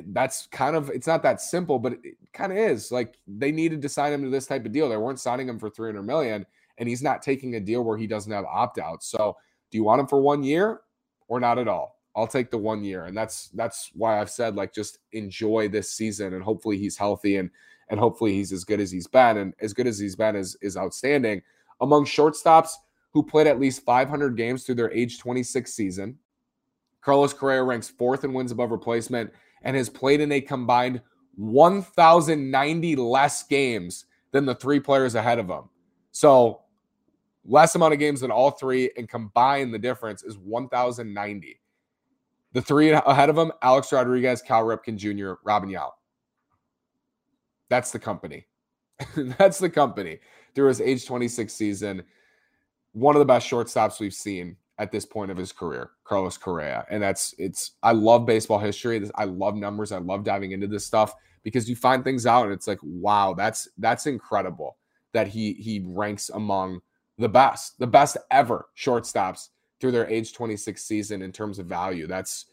That's 0.08 0.48
kind 0.48 0.76
of, 0.76 0.90
it's 0.90 1.08
not 1.08 1.24
that 1.24 1.40
simple, 1.40 1.80
but 1.80 1.94
it 2.04 2.18
kind 2.34 2.52
of 2.52 2.58
is. 2.58 2.92
Like 2.92 3.18
they 3.26 3.54
needed 3.54 3.82
to 3.84 3.90
sign 3.90 4.12
him 4.12 4.22
to 4.24 4.30
this 4.30 4.48
type 4.48 4.66
of 4.66 4.74
deal. 4.74 4.90
They 4.90 4.98
weren't 4.98 5.22
signing 5.22 5.48
him 5.48 5.58
for 5.58 5.70
300 5.70 6.04
million, 6.04 6.46
and 6.78 6.90
he's 6.90 7.02
not 7.02 7.22
taking 7.22 7.56
a 7.56 7.60
deal 7.62 7.82
where 7.86 7.98
he 7.98 8.06
doesn't 8.06 8.32
have 8.34 8.44
opt 8.44 8.80
outs. 8.80 9.10
So 9.10 9.38
do 9.72 9.78
you 9.78 9.86
want 9.86 10.02
him 10.02 10.08
for 10.08 10.22
one 10.22 10.44
year 10.44 10.82
or 11.30 11.40
not 11.40 11.58
at 11.58 11.70
all? 11.70 11.96
I'll 12.18 12.28
take 12.28 12.52
the 12.52 12.58
one 12.58 12.84
year. 12.84 13.06
And 13.06 13.16
that's 13.16 13.48
that's 13.50 13.92
why 13.94 14.20
I've 14.20 14.30
said 14.30 14.56
like 14.56 14.74
just 14.74 15.00
enjoy 15.14 15.70
this 15.70 15.94
season 15.94 16.34
and 16.34 16.44
hopefully 16.44 16.78
he's 16.78 16.98
healthy 16.98 17.38
and 17.38 17.50
and 17.90 17.98
hopefully 17.98 18.34
he's 18.34 18.52
as 18.52 18.66
good 18.66 18.82
as 18.82 18.92
he's 18.92 19.08
been. 19.08 19.38
And 19.38 19.54
as 19.62 19.74
good 19.74 19.88
as 19.88 20.00
he's 20.00 20.18
been 20.18 20.36
is 20.36 20.58
is 20.62 20.76
outstanding. 20.76 21.42
Among 21.80 22.04
shortstops 22.04 22.72
who 23.14 23.24
played 23.24 23.48
at 23.48 23.60
least 23.60 23.86
500 23.86 24.36
games 24.36 24.64
through 24.64 24.76
their 24.76 24.92
age 24.92 25.18
26 25.20 25.74
season, 25.74 26.18
Carlos 27.02 27.34
Correa 27.34 27.64
ranks 27.64 27.90
fourth 27.90 28.24
in 28.24 28.34
wins 28.34 28.52
above 28.52 28.72
replacement 28.72 29.32
and 29.62 29.76
has 29.76 29.90
played 29.90 30.22
in 30.22 30.32
a 30.32 30.42
combined 30.42 31.02
1,090 31.36 32.96
less 32.98 33.44
games 33.44 34.06
than 34.32 34.46
the 34.46 34.56
three 34.56 34.80
players 34.80 35.16
ahead 35.16 35.40
of 35.40 35.50
him. 35.50 35.64
So, 36.12 36.62
less 37.46 37.76
amount 37.76 37.94
of 37.94 38.00
games 38.00 38.22
than 38.22 38.32
all 38.32 38.52
three, 38.52 38.92
and 38.98 39.08
combined 39.08 39.74
the 39.74 39.80
difference 39.80 40.24
is 40.24 40.38
1,090. 40.38 41.60
The 42.52 42.62
three 42.62 42.92
ahead 42.92 43.30
of 43.30 43.38
him 43.38 43.52
Alex 43.62 43.92
Rodriguez, 43.92 44.42
Cal 44.42 44.64
Ripken 44.64 44.98
Jr., 44.98 45.34
Robin 45.44 45.70
Yount. 45.70 45.92
That's 47.70 47.92
the 47.92 48.00
company. 48.00 48.46
That's 49.16 49.60
the 49.60 49.70
company 49.70 50.20
through 50.56 50.68
his 50.68 50.82
age 50.82 51.06
26 51.06 51.54
season. 51.54 52.04
One 52.94 53.16
of 53.16 53.20
the 53.20 53.26
best 53.26 53.50
shortstops 53.50 54.00
we've 54.00 54.14
seen 54.14 54.58
at 54.80 54.92
this 54.92 55.06
point 55.06 55.30
of 55.30 55.38
his 55.38 55.52
career, 55.52 55.92
Carlos 56.06 56.38
Correa. 56.38 56.86
And 56.90 57.04
that's 57.04 57.36
it's 57.38 57.74
I 57.84 57.92
love 57.92 58.26
baseball 58.26 58.60
history. 58.60 59.08
I 59.16 59.26
love 59.26 59.56
numbers. 59.56 59.92
I 59.92 60.00
love 60.00 60.24
diving 60.24 60.54
into 60.54 60.68
this 60.68 60.86
stuff 60.86 61.14
because 61.44 61.70
you 61.70 61.76
find 61.76 62.04
things 62.04 62.26
out 62.26 62.46
and 62.46 62.54
it's 62.54 62.68
like, 62.68 62.80
wow, 62.82 63.34
that's 63.34 63.68
that's 63.78 64.08
incredible 64.08 64.78
that 65.14 65.28
he 65.28 65.54
he 65.54 65.84
ranks 65.86 66.30
among 66.30 66.80
the 67.18 67.30
best, 67.30 67.78
the 67.78 67.88
best 67.88 68.18
ever 68.32 68.68
shortstops 68.78 69.50
through 69.82 69.92
their 69.92 70.08
age 70.10 70.34
26 70.34 70.82
season 70.82 71.22
in 71.22 71.32
terms 71.32 71.60
of 71.60 71.66
value. 71.66 72.08
That's 72.08 72.46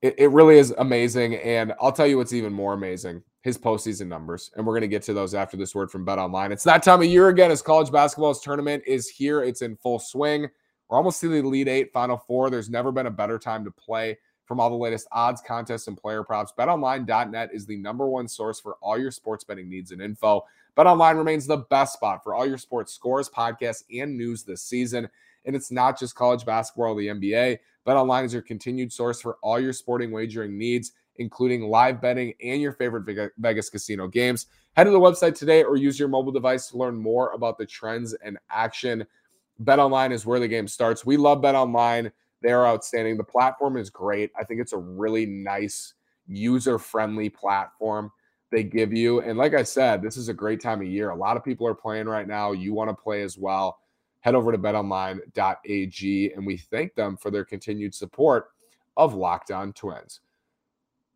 it, 0.00 0.14
it 0.18 0.30
really 0.30 0.58
is 0.58 0.74
amazing. 0.78 1.36
And 1.36 1.74
I'll 1.80 1.92
tell 1.92 2.06
you 2.06 2.16
what's 2.16 2.32
even 2.32 2.52
more 2.52 2.72
amazing 2.72 3.22
his 3.42 3.56
postseason 3.56 4.06
numbers. 4.06 4.50
And 4.54 4.66
we're 4.66 4.74
going 4.74 4.82
to 4.82 4.88
get 4.88 5.02
to 5.04 5.14
those 5.14 5.34
after 5.34 5.56
this 5.56 5.74
word 5.74 5.90
from 5.90 6.04
Bet 6.04 6.18
Online. 6.18 6.52
It's 6.52 6.64
that 6.64 6.82
time 6.82 7.00
of 7.00 7.06
year 7.06 7.28
again 7.28 7.50
as 7.50 7.62
college 7.62 7.90
basketball's 7.90 8.42
tournament 8.42 8.82
is 8.86 9.08
here. 9.08 9.42
It's 9.42 9.62
in 9.62 9.76
full 9.76 9.98
swing. 9.98 10.48
We're 10.90 10.96
almost 10.96 11.20
to 11.20 11.28
the 11.28 11.36
Elite 11.36 11.68
Eight, 11.68 11.92
Final 11.92 12.16
Four. 12.16 12.50
There's 12.50 12.68
never 12.68 12.90
been 12.90 13.06
a 13.06 13.12
better 13.12 13.38
time 13.38 13.64
to 13.64 13.70
play. 13.70 14.18
From 14.44 14.58
all 14.58 14.68
the 14.68 14.74
latest 14.74 15.06
odds, 15.12 15.40
contests, 15.40 15.86
and 15.86 15.96
player 15.96 16.24
props, 16.24 16.52
betonline.net 16.58 17.50
is 17.52 17.64
the 17.64 17.76
number 17.76 18.08
one 18.08 18.26
source 18.26 18.58
for 18.58 18.74
all 18.82 18.98
your 18.98 19.12
sports 19.12 19.44
betting 19.44 19.70
needs 19.70 19.92
and 19.92 20.02
info. 20.02 20.44
BetOnline 20.76 21.16
remains 21.16 21.46
the 21.46 21.58
best 21.58 21.92
spot 21.92 22.24
for 22.24 22.34
all 22.34 22.44
your 22.44 22.58
sports 22.58 22.92
scores, 22.92 23.28
podcasts, 23.28 23.84
and 23.96 24.18
news 24.18 24.42
this 24.42 24.62
season. 24.62 25.08
And 25.44 25.54
it's 25.54 25.70
not 25.70 25.96
just 25.96 26.16
college 26.16 26.44
basketball 26.44 26.94
or 26.94 27.00
the 27.00 27.06
NBA. 27.06 27.60
BetOnline 27.86 28.24
is 28.24 28.32
your 28.32 28.42
continued 28.42 28.92
source 28.92 29.20
for 29.20 29.38
all 29.40 29.60
your 29.60 29.72
sporting 29.72 30.10
wagering 30.10 30.58
needs, 30.58 30.90
including 31.18 31.62
live 31.62 32.00
betting 32.00 32.34
and 32.42 32.60
your 32.60 32.72
favorite 32.72 33.32
Vegas 33.38 33.70
casino 33.70 34.08
games. 34.08 34.46
Head 34.72 34.84
to 34.84 34.90
the 34.90 34.98
website 34.98 35.38
today 35.38 35.62
or 35.62 35.76
use 35.76 35.96
your 35.96 36.08
mobile 36.08 36.32
device 36.32 36.68
to 36.70 36.76
learn 36.76 36.96
more 36.96 37.30
about 37.30 37.58
the 37.58 37.66
trends 37.66 38.14
and 38.14 38.36
action 38.50 39.06
Bet 39.60 39.78
Online 39.78 40.12
is 40.12 40.26
where 40.26 40.40
the 40.40 40.48
game 40.48 40.66
starts. 40.66 41.06
We 41.06 41.16
love 41.16 41.42
Bet 41.42 41.54
Online. 41.54 42.10
They 42.42 42.50
are 42.50 42.66
outstanding. 42.66 43.16
The 43.16 43.24
platform 43.24 43.76
is 43.76 43.90
great. 43.90 44.30
I 44.38 44.44
think 44.44 44.60
it's 44.60 44.72
a 44.72 44.78
really 44.78 45.26
nice, 45.26 45.94
user 46.26 46.78
friendly 46.78 47.28
platform 47.28 48.10
they 48.50 48.62
give 48.64 48.92
you. 48.92 49.20
And 49.20 49.38
like 49.38 49.54
I 49.54 49.62
said, 49.62 50.02
this 50.02 50.16
is 50.16 50.28
a 50.28 50.34
great 50.34 50.60
time 50.60 50.80
of 50.80 50.88
year. 50.88 51.10
A 51.10 51.16
lot 51.16 51.36
of 51.36 51.44
people 51.44 51.66
are 51.66 51.74
playing 51.74 52.06
right 52.06 52.26
now. 52.26 52.52
You 52.52 52.74
want 52.74 52.90
to 52.90 52.94
play 52.94 53.22
as 53.22 53.38
well. 53.38 53.78
Head 54.20 54.34
over 54.34 54.52
to 54.52 54.58
betonline.ag 54.58 56.32
and 56.32 56.46
we 56.46 56.56
thank 56.56 56.94
them 56.94 57.16
for 57.16 57.30
their 57.30 57.44
continued 57.44 57.94
support 57.94 58.48
of 58.96 59.14
Locked 59.14 59.50
On 59.50 59.72
Twins. 59.72 60.20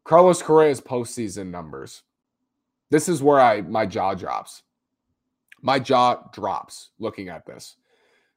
Carlos 0.05 0.43
Correa's 0.43 0.81
postseason 0.81 1.49
numbers. 1.49 2.03
This 2.91 3.09
is 3.09 3.23
where 3.23 3.41
I 3.41 3.63
my 3.63 3.87
jaw 3.87 4.15
drops. 4.15 4.63
My 5.61 5.79
jaw 5.79 6.29
drops 6.33 6.91
looking 6.99 7.29
at 7.29 7.47
this. 7.47 7.77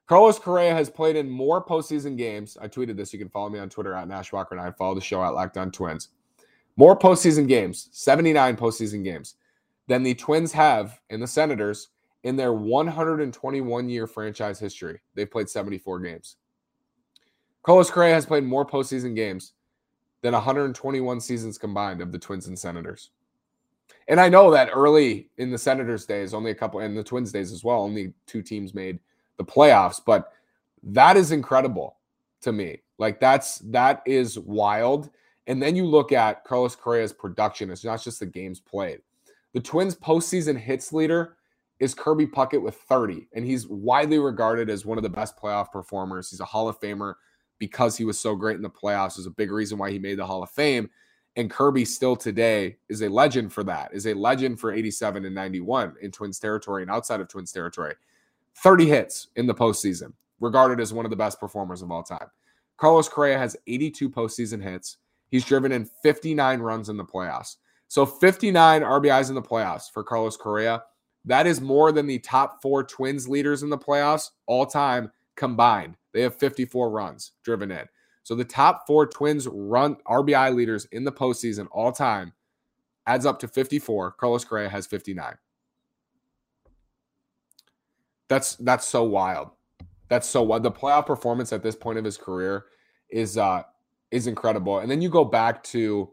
Carlos 0.08 0.38
Correa 0.38 0.74
has 0.74 0.88
played 0.88 1.16
in 1.16 1.28
more 1.28 1.62
postseason 1.62 2.16
games. 2.16 2.56
I 2.60 2.66
tweeted 2.66 2.96
this. 2.96 3.12
You 3.12 3.18
can 3.18 3.28
follow 3.28 3.50
me 3.50 3.58
on 3.58 3.68
Twitter 3.68 3.92
at 3.94 4.08
Nash 4.08 4.32
Walker 4.32 4.54
and 4.54 4.66
I 4.66 4.70
follow 4.70 4.94
the 4.94 5.02
show 5.02 5.22
at 5.22 5.34
Locked 5.34 5.58
On 5.58 5.70
Twins. 5.70 6.08
More 6.76 6.98
postseason 6.98 7.46
games, 7.46 7.90
79 7.92 8.56
postseason 8.56 9.04
games, 9.04 9.34
than 9.86 10.02
the 10.02 10.14
Twins 10.14 10.50
have 10.52 10.98
in 11.10 11.20
the 11.20 11.26
Senators 11.26 11.88
in 12.22 12.36
their 12.36 12.54
121 12.54 13.88
year 13.90 14.06
franchise 14.06 14.58
history. 14.58 14.98
They've 15.14 15.30
played 15.30 15.50
74 15.50 16.00
games. 16.00 16.36
Carlos 17.62 17.90
Correa 17.90 18.14
has 18.14 18.24
played 18.24 18.44
more 18.44 18.64
postseason 18.64 19.14
games 19.14 19.52
than 20.22 20.32
121 20.32 21.20
seasons 21.20 21.58
combined 21.58 22.00
of 22.00 22.12
the 22.12 22.18
Twins 22.18 22.46
and 22.46 22.58
Senators. 22.58 23.10
And 24.08 24.18
I 24.18 24.30
know 24.30 24.50
that 24.52 24.70
early 24.72 25.28
in 25.36 25.50
the 25.50 25.58
Senators' 25.58 26.06
days, 26.06 26.32
only 26.32 26.50
a 26.50 26.54
couple, 26.54 26.80
and 26.80 26.96
the 26.96 27.04
Twins' 27.04 27.30
days 27.30 27.52
as 27.52 27.62
well, 27.62 27.82
only 27.82 28.14
two 28.26 28.40
teams 28.40 28.72
made 28.72 29.00
the 29.38 29.44
playoffs. 29.44 30.00
But 30.04 30.32
that 30.82 31.16
is 31.16 31.32
incredible 31.32 31.96
to 32.42 32.52
me. 32.52 32.82
Like 32.98 33.20
that's 33.20 33.58
that 33.58 34.02
is 34.06 34.38
wild. 34.38 35.10
And 35.46 35.62
then 35.62 35.74
you 35.74 35.86
look 35.86 36.12
at 36.12 36.44
Carlos 36.44 36.76
Correa's 36.76 37.12
production. 37.12 37.70
It's 37.70 37.84
not 37.84 38.02
just 38.02 38.20
the 38.20 38.26
games 38.26 38.60
played. 38.60 39.00
The 39.54 39.60
Twins 39.60 39.96
postseason 39.96 40.58
hits 40.58 40.92
leader 40.92 41.36
is 41.80 41.94
Kirby 41.94 42.26
Puckett 42.26 42.60
with 42.60 42.74
30, 42.74 43.28
and 43.32 43.44
he's 43.46 43.66
widely 43.66 44.18
regarded 44.18 44.68
as 44.68 44.84
one 44.84 44.98
of 44.98 45.04
the 45.04 45.08
best 45.08 45.38
playoff 45.38 45.70
performers. 45.70 46.28
He's 46.28 46.40
a 46.40 46.44
Hall 46.44 46.68
of 46.68 46.78
Famer 46.80 47.14
because 47.58 47.96
he 47.96 48.04
was 48.04 48.18
so 48.18 48.34
great 48.34 48.56
in 48.56 48.62
the 48.62 48.70
playoffs. 48.70 49.18
Is 49.18 49.26
a 49.26 49.30
big 49.30 49.50
reason 49.50 49.78
why 49.78 49.90
he 49.90 49.98
made 49.98 50.18
the 50.18 50.26
Hall 50.26 50.42
of 50.42 50.50
Fame. 50.50 50.90
And 51.36 51.48
Kirby 51.48 51.84
still 51.84 52.16
today 52.16 52.76
is 52.88 53.02
a 53.02 53.08
legend 53.08 53.52
for 53.52 53.62
that. 53.64 53.94
Is 53.94 54.06
a 54.06 54.14
legend 54.14 54.58
for 54.58 54.72
87 54.72 55.24
and 55.24 55.34
91 55.34 55.94
in 56.02 56.10
Twins 56.10 56.40
territory 56.40 56.82
and 56.82 56.90
outside 56.90 57.20
of 57.20 57.28
Twins 57.28 57.52
territory. 57.52 57.94
30 58.62 58.86
hits 58.86 59.28
in 59.36 59.46
the 59.46 59.54
postseason, 59.54 60.12
regarded 60.40 60.80
as 60.80 60.92
one 60.92 61.04
of 61.04 61.10
the 61.10 61.16
best 61.16 61.40
performers 61.40 61.82
of 61.82 61.90
all 61.90 62.02
time. 62.02 62.28
Carlos 62.76 63.08
Correa 63.08 63.38
has 63.38 63.56
82 63.66 64.08
postseason 64.08 64.62
hits. 64.62 64.98
He's 65.30 65.44
driven 65.44 65.72
in 65.72 65.88
59 66.02 66.60
runs 66.60 66.88
in 66.88 66.96
the 66.96 67.04
playoffs. 67.04 67.56
So 67.88 68.06
59 68.06 68.82
RBIs 68.82 69.28
in 69.28 69.34
the 69.34 69.42
playoffs 69.42 69.90
for 69.92 70.04
Carlos 70.04 70.36
Correa. 70.36 70.82
That 71.24 71.46
is 71.46 71.60
more 71.60 71.92
than 71.92 72.06
the 72.06 72.20
top 72.20 72.62
four 72.62 72.84
Twins 72.84 73.28
leaders 73.28 73.62
in 73.62 73.70
the 73.70 73.78
playoffs 73.78 74.30
all 74.46 74.66
time 74.66 75.10
combined. 75.36 75.96
They 76.12 76.22
have 76.22 76.36
54 76.36 76.90
runs 76.90 77.32
driven 77.42 77.70
in. 77.70 77.86
So 78.22 78.34
the 78.34 78.44
top 78.44 78.86
four 78.86 79.06
Twins 79.06 79.48
run 79.48 79.96
RBI 80.06 80.54
leaders 80.54 80.86
in 80.92 81.04
the 81.04 81.12
postseason 81.12 81.66
all 81.70 81.92
time 81.92 82.32
adds 83.06 83.24
up 83.26 83.38
to 83.40 83.48
54. 83.48 84.12
Carlos 84.12 84.44
Correa 84.44 84.68
has 84.68 84.86
59. 84.86 85.34
That's 88.28 88.56
that's 88.56 88.86
so 88.86 89.04
wild. 89.04 89.50
That's 90.08 90.28
so 90.28 90.42
wild. 90.42 90.62
The 90.62 90.72
playoff 90.72 91.06
performance 91.06 91.52
at 91.52 91.62
this 91.62 91.76
point 91.76 91.98
of 91.98 92.04
his 92.04 92.16
career 92.16 92.66
is 93.10 93.36
uh 93.38 93.62
is 94.10 94.26
incredible. 94.26 94.78
And 94.78 94.90
then 94.90 95.02
you 95.02 95.08
go 95.08 95.24
back 95.24 95.62
to 95.64 96.10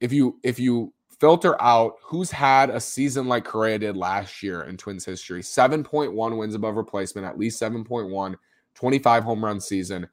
if 0.00 0.12
you 0.12 0.38
if 0.42 0.58
you 0.58 0.92
filter 1.20 1.60
out 1.60 1.94
who's 2.02 2.30
had 2.30 2.70
a 2.70 2.80
season 2.80 3.26
like 3.26 3.44
Correa 3.44 3.78
did 3.78 3.96
last 3.96 4.42
year 4.42 4.62
in 4.62 4.76
Twins 4.76 5.04
history 5.04 5.42
7.1 5.42 6.38
wins 6.38 6.54
above 6.54 6.76
replacement, 6.76 7.26
at 7.26 7.38
least 7.38 7.60
7.1, 7.60 8.34
25 8.74 9.24
home 9.24 9.44
run 9.44 9.60
season, 9.60 10.08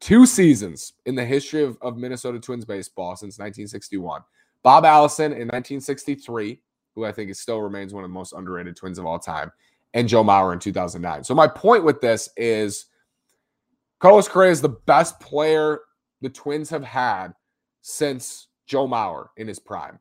two 0.00 0.24
seasons 0.24 0.94
in 1.04 1.14
the 1.14 1.24
history 1.24 1.62
of, 1.62 1.76
of 1.82 1.96
Minnesota 1.96 2.40
Twins 2.40 2.64
baseball 2.64 3.16
since 3.16 3.38
1961. 3.38 4.22
Bob 4.62 4.84
Allison 4.84 5.32
in 5.32 5.48
1963, 5.48 6.60
who 6.94 7.04
I 7.04 7.12
think 7.12 7.30
is 7.30 7.38
still 7.38 7.60
remains 7.60 7.92
one 7.92 8.02
of 8.02 8.10
the 8.10 8.14
most 8.14 8.32
underrated 8.32 8.76
Twins 8.76 8.98
of 8.98 9.04
all 9.04 9.18
time, 9.18 9.52
and 9.96 10.06
Joe 10.06 10.22
Mauer 10.22 10.52
in 10.52 10.58
2009. 10.58 11.24
So 11.24 11.34
my 11.34 11.48
point 11.48 11.82
with 11.82 12.02
this 12.02 12.28
is 12.36 12.84
Carlos 13.98 14.28
Correa 14.28 14.50
is 14.50 14.60
the 14.60 14.68
best 14.68 15.18
player 15.20 15.80
the 16.20 16.28
Twins 16.28 16.68
have 16.68 16.84
had 16.84 17.28
since 17.80 18.48
Joe 18.66 18.86
Mauer 18.86 19.28
in 19.38 19.48
his 19.48 19.58
prime. 19.58 19.98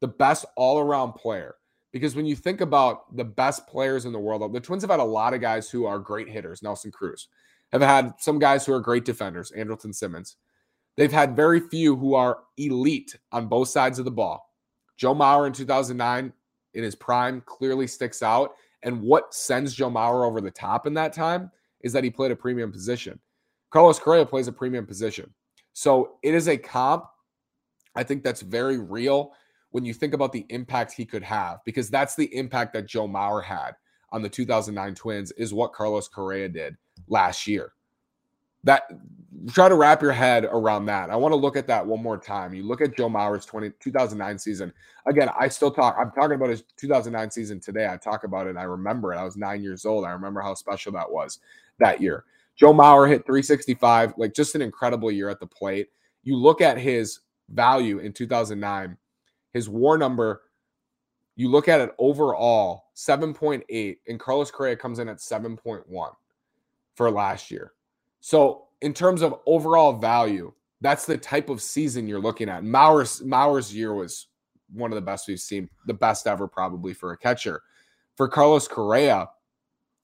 The 0.00 0.08
best 0.08 0.44
all-around 0.54 1.14
player 1.14 1.54
Because 1.92 2.14
when 2.14 2.26
you 2.26 2.36
think 2.36 2.60
about 2.60 3.16
the 3.16 3.24
best 3.24 3.66
players 3.66 4.04
in 4.04 4.12
the 4.12 4.18
world, 4.18 4.52
the 4.52 4.60
Twins 4.60 4.82
have 4.82 4.90
had 4.90 5.00
a 5.00 5.04
lot 5.04 5.32
of 5.32 5.40
guys 5.40 5.70
who 5.70 5.86
are 5.86 5.98
great 5.98 6.28
hitters. 6.28 6.62
Nelson 6.62 6.90
Cruz 6.90 7.28
have 7.72 7.80
had 7.80 8.12
some 8.18 8.38
guys 8.38 8.66
who 8.66 8.72
are 8.74 8.80
great 8.80 9.04
defenders, 9.04 9.52
Andrelton 9.56 9.94
Simmons. 9.94 10.36
They've 10.96 11.12
had 11.12 11.36
very 11.36 11.60
few 11.60 11.96
who 11.96 12.14
are 12.14 12.40
elite 12.58 13.16
on 13.32 13.46
both 13.46 13.68
sides 13.68 13.98
of 13.98 14.04
the 14.04 14.10
ball. 14.10 14.52
Joe 14.96 15.14
Mauer 15.14 15.46
in 15.46 15.52
2009 15.52 16.32
in 16.74 16.82
his 16.82 16.94
prime 16.94 17.40
clearly 17.46 17.86
sticks 17.86 18.22
out. 18.22 18.54
And 18.82 19.02
what 19.02 19.34
sends 19.34 19.74
Joe 19.74 19.90
Mauer 19.90 20.26
over 20.26 20.40
the 20.40 20.50
top 20.50 20.86
in 20.86 20.94
that 20.94 21.12
time 21.12 21.50
is 21.80 21.92
that 21.92 22.04
he 22.04 22.10
played 22.10 22.30
a 22.30 22.36
premium 22.36 22.72
position. 22.72 23.18
Carlos 23.70 23.98
Correa 23.98 24.24
plays 24.24 24.48
a 24.48 24.52
premium 24.52 24.86
position. 24.86 25.32
So 25.72 26.16
it 26.22 26.34
is 26.34 26.48
a 26.48 26.56
comp. 26.56 27.04
I 27.94 28.02
think 28.02 28.22
that's 28.22 28.40
very 28.40 28.78
real 28.78 29.32
when 29.70 29.84
you 29.84 29.92
think 29.92 30.14
about 30.14 30.32
the 30.32 30.46
impact 30.48 30.92
he 30.92 31.04
could 31.04 31.22
have, 31.22 31.58
because 31.64 31.90
that's 31.90 32.16
the 32.16 32.34
impact 32.34 32.72
that 32.72 32.86
Joe 32.86 33.06
Mauer 33.06 33.44
had 33.44 33.72
on 34.10 34.22
the 34.22 34.28
2009 34.28 34.94
Twins, 34.94 35.32
is 35.32 35.52
what 35.52 35.72
Carlos 35.72 36.08
Correa 36.08 36.48
did 36.48 36.76
last 37.08 37.46
year. 37.46 37.72
That 38.68 38.82
try 39.50 39.66
to 39.66 39.74
wrap 39.74 40.02
your 40.02 40.12
head 40.12 40.44
around 40.44 40.84
that. 40.84 41.08
I 41.08 41.16
want 41.16 41.32
to 41.32 41.36
look 41.36 41.56
at 41.56 41.66
that 41.68 41.86
one 41.86 42.02
more 42.02 42.18
time. 42.18 42.52
You 42.52 42.64
look 42.64 42.82
at 42.82 42.94
Joe 42.98 43.08
Mauer's 43.08 43.46
20, 43.46 43.70
2009 43.80 44.38
season. 44.38 44.74
Again, 45.06 45.30
I 45.40 45.48
still 45.48 45.70
talk, 45.70 45.96
I'm 45.98 46.10
talking 46.10 46.34
about 46.34 46.50
his 46.50 46.64
2009 46.76 47.30
season 47.30 47.60
today. 47.60 47.88
I 47.90 47.96
talk 47.96 48.24
about 48.24 48.46
it. 48.46 48.58
I 48.58 48.64
remember 48.64 49.14
it. 49.14 49.16
I 49.16 49.24
was 49.24 49.38
nine 49.38 49.62
years 49.62 49.86
old. 49.86 50.04
I 50.04 50.10
remember 50.10 50.42
how 50.42 50.52
special 50.52 50.92
that 50.92 51.10
was 51.10 51.38
that 51.78 52.02
year. 52.02 52.24
Joe 52.56 52.74
Mauer 52.74 53.08
hit 53.08 53.24
365, 53.24 54.14
like 54.18 54.34
just 54.34 54.54
an 54.54 54.60
incredible 54.60 55.10
year 55.10 55.30
at 55.30 55.40
the 55.40 55.46
plate. 55.46 55.88
You 56.24 56.36
look 56.36 56.60
at 56.60 56.76
his 56.76 57.20
value 57.48 58.00
in 58.00 58.12
2009, 58.12 58.98
his 59.54 59.68
war 59.70 59.96
number, 59.96 60.42
you 61.36 61.48
look 61.48 61.68
at 61.68 61.80
it 61.80 61.94
overall, 61.98 62.86
7.8, 62.94 63.96
and 64.08 64.20
Carlos 64.20 64.50
Correa 64.50 64.76
comes 64.76 64.98
in 64.98 65.08
at 65.08 65.18
7.1 65.18 66.12
for 66.96 67.10
last 67.10 67.50
year. 67.50 67.72
So, 68.20 68.64
in 68.80 68.94
terms 68.94 69.22
of 69.22 69.40
overall 69.46 69.94
value, 69.94 70.52
that's 70.80 71.06
the 71.06 71.18
type 71.18 71.48
of 71.48 71.60
season 71.60 72.06
you're 72.06 72.20
looking 72.20 72.48
at. 72.48 72.62
Mauer's 72.62 73.20
Mauer's 73.22 73.74
year 73.74 73.94
was 73.94 74.28
one 74.72 74.92
of 74.92 74.96
the 74.96 75.02
best 75.02 75.26
we've 75.26 75.40
seen, 75.40 75.68
the 75.86 75.94
best 75.94 76.26
ever 76.26 76.46
probably 76.46 76.94
for 76.94 77.12
a 77.12 77.18
catcher. 77.18 77.62
For 78.16 78.28
Carlos 78.28 78.68
Correa, 78.68 79.28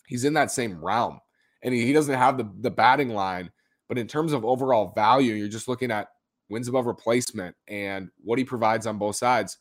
he's 0.06 0.25
in 0.25 0.35
that 0.35 0.50
same 0.50 0.85
realm 0.85 1.21
and 1.64 1.75
he, 1.75 1.85
he 1.85 1.92
doesn't 1.92 2.14
have 2.14 2.38
the, 2.38 2.49
the 2.61 2.71
batting 2.71 3.11
line. 3.11 3.50
But 3.88 3.99
in 3.99 4.06
terms 4.06 4.33
of 4.33 4.44
overall 4.44 4.92
value, 4.94 5.35
you're 5.35 5.49
just 5.49 5.68
looking 5.68 5.90
at 5.90 6.09
wins 6.49 6.68
above 6.68 6.87
replacement 6.87 7.56
and 7.68 8.09
what 8.23 8.38
he 8.38 8.44
provides 8.44 8.87
on 8.87 8.99
both 8.99 9.16
sides. 9.16 9.59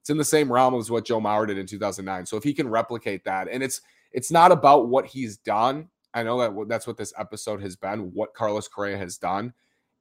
It's 0.00 0.10
in 0.10 0.18
the 0.18 0.24
same 0.24 0.52
realm 0.52 0.74
as 0.74 0.90
what 0.90 1.06
Joe 1.06 1.20
Mauer 1.20 1.46
did 1.46 1.58
in 1.58 1.66
2009. 1.66 2.26
So 2.26 2.36
if 2.36 2.42
he 2.42 2.52
can 2.52 2.68
replicate 2.68 3.24
that, 3.24 3.48
and 3.48 3.62
it's 3.62 3.80
it's 4.10 4.30
not 4.30 4.52
about 4.52 4.88
what 4.88 5.06
he's 5.06 5.36
done. 5.38 5.88
I 6.14 6.22
know 6.22 6.38
that 6.40 6.68
that's 6.68 6.86
what 6.86 6.96
this 6.96 7.12
episode 7.18 7.62
has 7.62 7.76
been. 7.76 8.12
What 8.12 8.34
Carlos 8.34 8.68
Correa 8.68 8.98
has 8.98 9.16
done. 9.16 9.52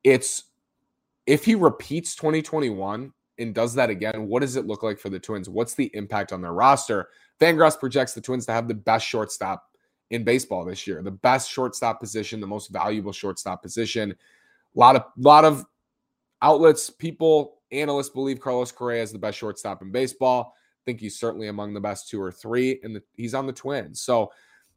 It's 0.04 0.46
if 1.26 1.46
he 1.46 1.56
repeats 1.56 2.16
2021 2.16 3.14
and 3.38 3.56
does 3.56 3.74
that 3.76 3.90
again, 3.90 4.28
what 4.28 4.42
does 4.42 4.56
it 4.56 4.68
look 4.68 4.84
like 4.84 5.00
for 5.00 5.10
the 5.10 5.20
Twins? 5.20 5.50
What's 5.50 5.74
the 5.74 5.90
impact 5.94 6.34
on 6.34 6.42
their 6.42 6.54
roster? 6.54 7.10
Fangraphs 7.40 7.80
projects 7.80 8.14
the 8.14 8.22
Twins 8.22 8.46
to 8.46 8.52
have 8.52 8.68
the 8.68 8.74
best 8.74 9.06
shortstop 9.06 9.66
in 10.12 10.24
baseball 10.24 10.66
this 10.66 10.86
year. 10.86 11.02
The 11.02 11.12
best 11.12 11.50
shortstop 11.50 12.00
position, 12.00 12.40
the 12.40 12.48
most 12.48 12.70
valuable 12.72 13.14
shortstop 13.14 13.64
position. 13.64 14.12
A 14.12 14.80
lot 14.80 14.96
of 14.96 15.04
lot 15.18 15.46
of 15.46 15.66
outlets, 16.42 16.90
people, 16.90 17.62
analysts 17.72 18.10
believe 18.10 18.40
Carlos 18.40 18.72
Correa 18.72 19.02
is 19.02 19.12
the 19.12 19.20
best 19.20 19.38
shortstop 19.38 19.82
in 19.82 19.92
baseball. 19.92 20.54
I 20.56 20.82
think 20.86 21.00
he's 21.00 21.20
certainly 21.20 21.48
among 21.48 21.74
the 21.74 21.80
best 21.80 22.10
two 22.10 22.22
or 22.22 22.32
three, 22.32 22.80
and 22.84 23.02
he's 23.16 23.34
on 23.34 23.48
the 23.48 23.54
Twins. 23.54 24.02
So, 24.02 24.32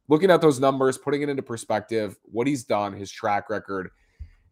looking 0.09 0.31
at 0.31 0.41
those 0.41 0.61
numbers, 0.61 0.99
putting 0.99 1.23
it 1.23 1.29
into 1.29 1.43
perspective, 1.43 2.17
what 2.25 2.47
he's 2.47 2.65
done, 2.65 2.93
his 2.93 3.11
track 3.11 3.51
record, 3.51 3.91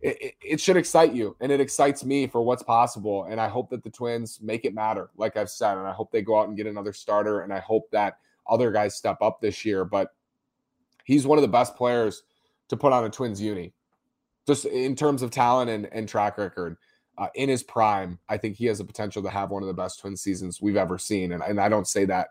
it, 0.00 0.20
it, 0.20 0.34
it 0.42 0.60
should 0.60 0.76
excite 0.76 1.12
you, 1.12 1.36
and 1.40 1.52
it 1.52 1.60
excites 1.60 2.04
me 2.04 2.26
for 2.26 2.42
what's 2.42 2.62
possible. 2.62 3.24
And 3.24 3.40
I 3.40 3.48
hope 3.48 3.70
that 3.70 3.84
the 3.84 3.90
Twins 3.90 4.40
make 4.40 4.64
it 4.64 4.74
matter, 4.74 5.10
like 5.16 5.36
I've 5.36 5.50
said, 5.50 5.78
and 5.78 5.86
I 5.86 5.92
hope 5.92 6.10
they 6.10 6.22
go 6.22 6.40
out 6.40 6.48
and 6.48 6.56
get 6.56 6.66
another 6.66 6.92
starter, 6.92 7.40
and 7.42 7.52
I 7.52 7.60
hope 7.60 7.90
that 7.92 8.18
other 8.48 8.72
guys 8.72 8.96
step 8.96 9.18
up 9.20 9.40
this 9.40 9.64
year. 9.64 9.84
But 9.84 10.08
he's 11.04 11.26
one 11.26 11.38
of 11.38 11.42
the 11.42 11.48
best 11.48 11.76
players 11.76 12.24
to 12.68 12.76
put 12.76 12.92
on 12.92 13.04
a 13.04 13.10
Twins 13.10 13.40
uni, 13.40 13.72
just 14.46 14.64
in 14.64 14.96
terms 14.96 15.22
of 15.22 15.30
talent 15.30 15.70
and, 15.70 15.86
and 15.92 16.08
track 16.08 16.38
record. 16.38 16.76
Uh, 17.18 17.28
in 17.34 17.48
his 17.48 17.62
prime, 17.62 18.18
I 18.28 18.38
think 18.38 18.56
he 18.56 18.64
has 18.66 18.78
the 18.78 18.84
potential 18.84 19.22
to 19.22 19.28
have 19.28 19.50
one 19.50 19.62
of 19.62 19.66
the 19.66 19.74
best 19.74 20.00
twin 20.00 20.16
seasons 20.16 20.62
we've 20.62 20.78
ever 20.78 20.96
seen. 20.96 21.32
And, 21.32 21.42
and 21.42 21.60
I 21.60 21.68
don't 21.68 21.86
say 21.86 22.06
that, 22.06 22.28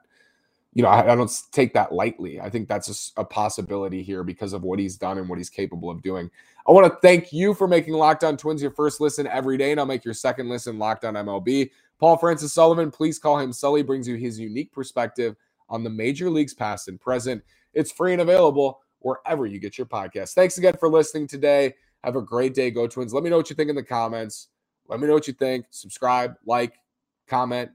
you 0.74 0.84
know, 0.84 0.90
I, 0.90 1.12
I 1.12 1.16
don't 1.16 1.32
take 1.52 1.74
that 1.74 1.92
lightly. 1.92 2.40
I 2.40 2.50
think 2.50 2.68
that's 2.68 3.14
a, 3.18 3.22
a, 3.22 3.26
possibility 3.26 4.02
here 4.04 4.24
because 4.24 4.54
of 4.54 4.64
what 4.64 4.80
he's 4.80 4.96
done 4.96 5.18
and 5.18 5.28
what 5.28 5.38
he's 5.38 5.50
capable 5.50 5.90
of 5.90 6.02
doing. 6.02 6.32
I 6.68 6.72
want 6.72 6.92
to 6.92 6.98
thank 7.02 7.34
you 7.34 7.54
for 7.54 7.68
making 7.68 7.94
Locked 7.94 8.24
On 8.24 8.38
Twins 8.38 8.62
your 8.62 8.72
first 8.72 9.02
listen 9.02 9.28
every 9.28 9.58
day, 9.58 9.72
and 9.72 9.80
I'll 9.80 9.86
make 9.86 10.06
your 10.06 10.14
second 10.14 10.48
listen 10.48 10.80
Locked 10.80 11.04
On 11.04 11.16
MLB. 11.16 11.72
Paul 12.00 12.18
Francis 12.18 12.54
Sullivan, 12.54 12.90
please 12.90 13.20
call 13.20 13.38
him 13.40 13.52
Sully, 13.52 13.84
brings 13.84 14.08
you 14.08 14.16
his 14.16 14.40
unique 14.40 14.72
perspective 14.72 15.36
on 15.70 15.84
the 15.84 15.90
major 15.90 16.30
leagues 16.30 16.54
past 16.54 16.88
and 16.88 17.00
present. 17.00 17.44
It's 17.74 17.92
free 17.92 18.14
and 18.14 18.22
available 18.22 18.82
wherever 19.00 19.46
you 19.46 19.60
get 19.60 19.78
your 19.78 19.88
podcast. 19.88 20.34
Thanks 20.34 20.58
again 20.58 20.76
for 20.80 20.90
listening 20.90 21.28
today. 21.28 21.74
Have 22.04 22.16
a 22.16 22.22
great 22.22 22.54
day. 22.54 22.72
Go 22.72 22.88
Twins. 22.88 23.14
Let 23.14 23.24
me 23.24 23.30
know 23.30 23.38
what 23.38 23.50
you 23.50 23.56
think 23.56 23.70
in 23.70 23.76
the 23.76 23.84
comments. 23.84 24.48
Let 24.88 25.00
me 25.00 25.08
know 25.08 25.14
what 25.14 25.28
you 25.28 25.34
think. 25.34 25.66
Subscribe, 25.70 26.36
like, 26.46 26.80
comment. 27.28 27.72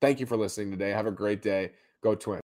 Thank 0.00 0.20
you 0.20 0.26
for 0.26 0.36
listening 0.36 0.70
today. 0.70 0.90
Have 0.90 1.06
a 1.06 1.12
great 1.12 1.42
day. 1.42 1.72
Go 2.02 2.14
Twins. 2.14 2.34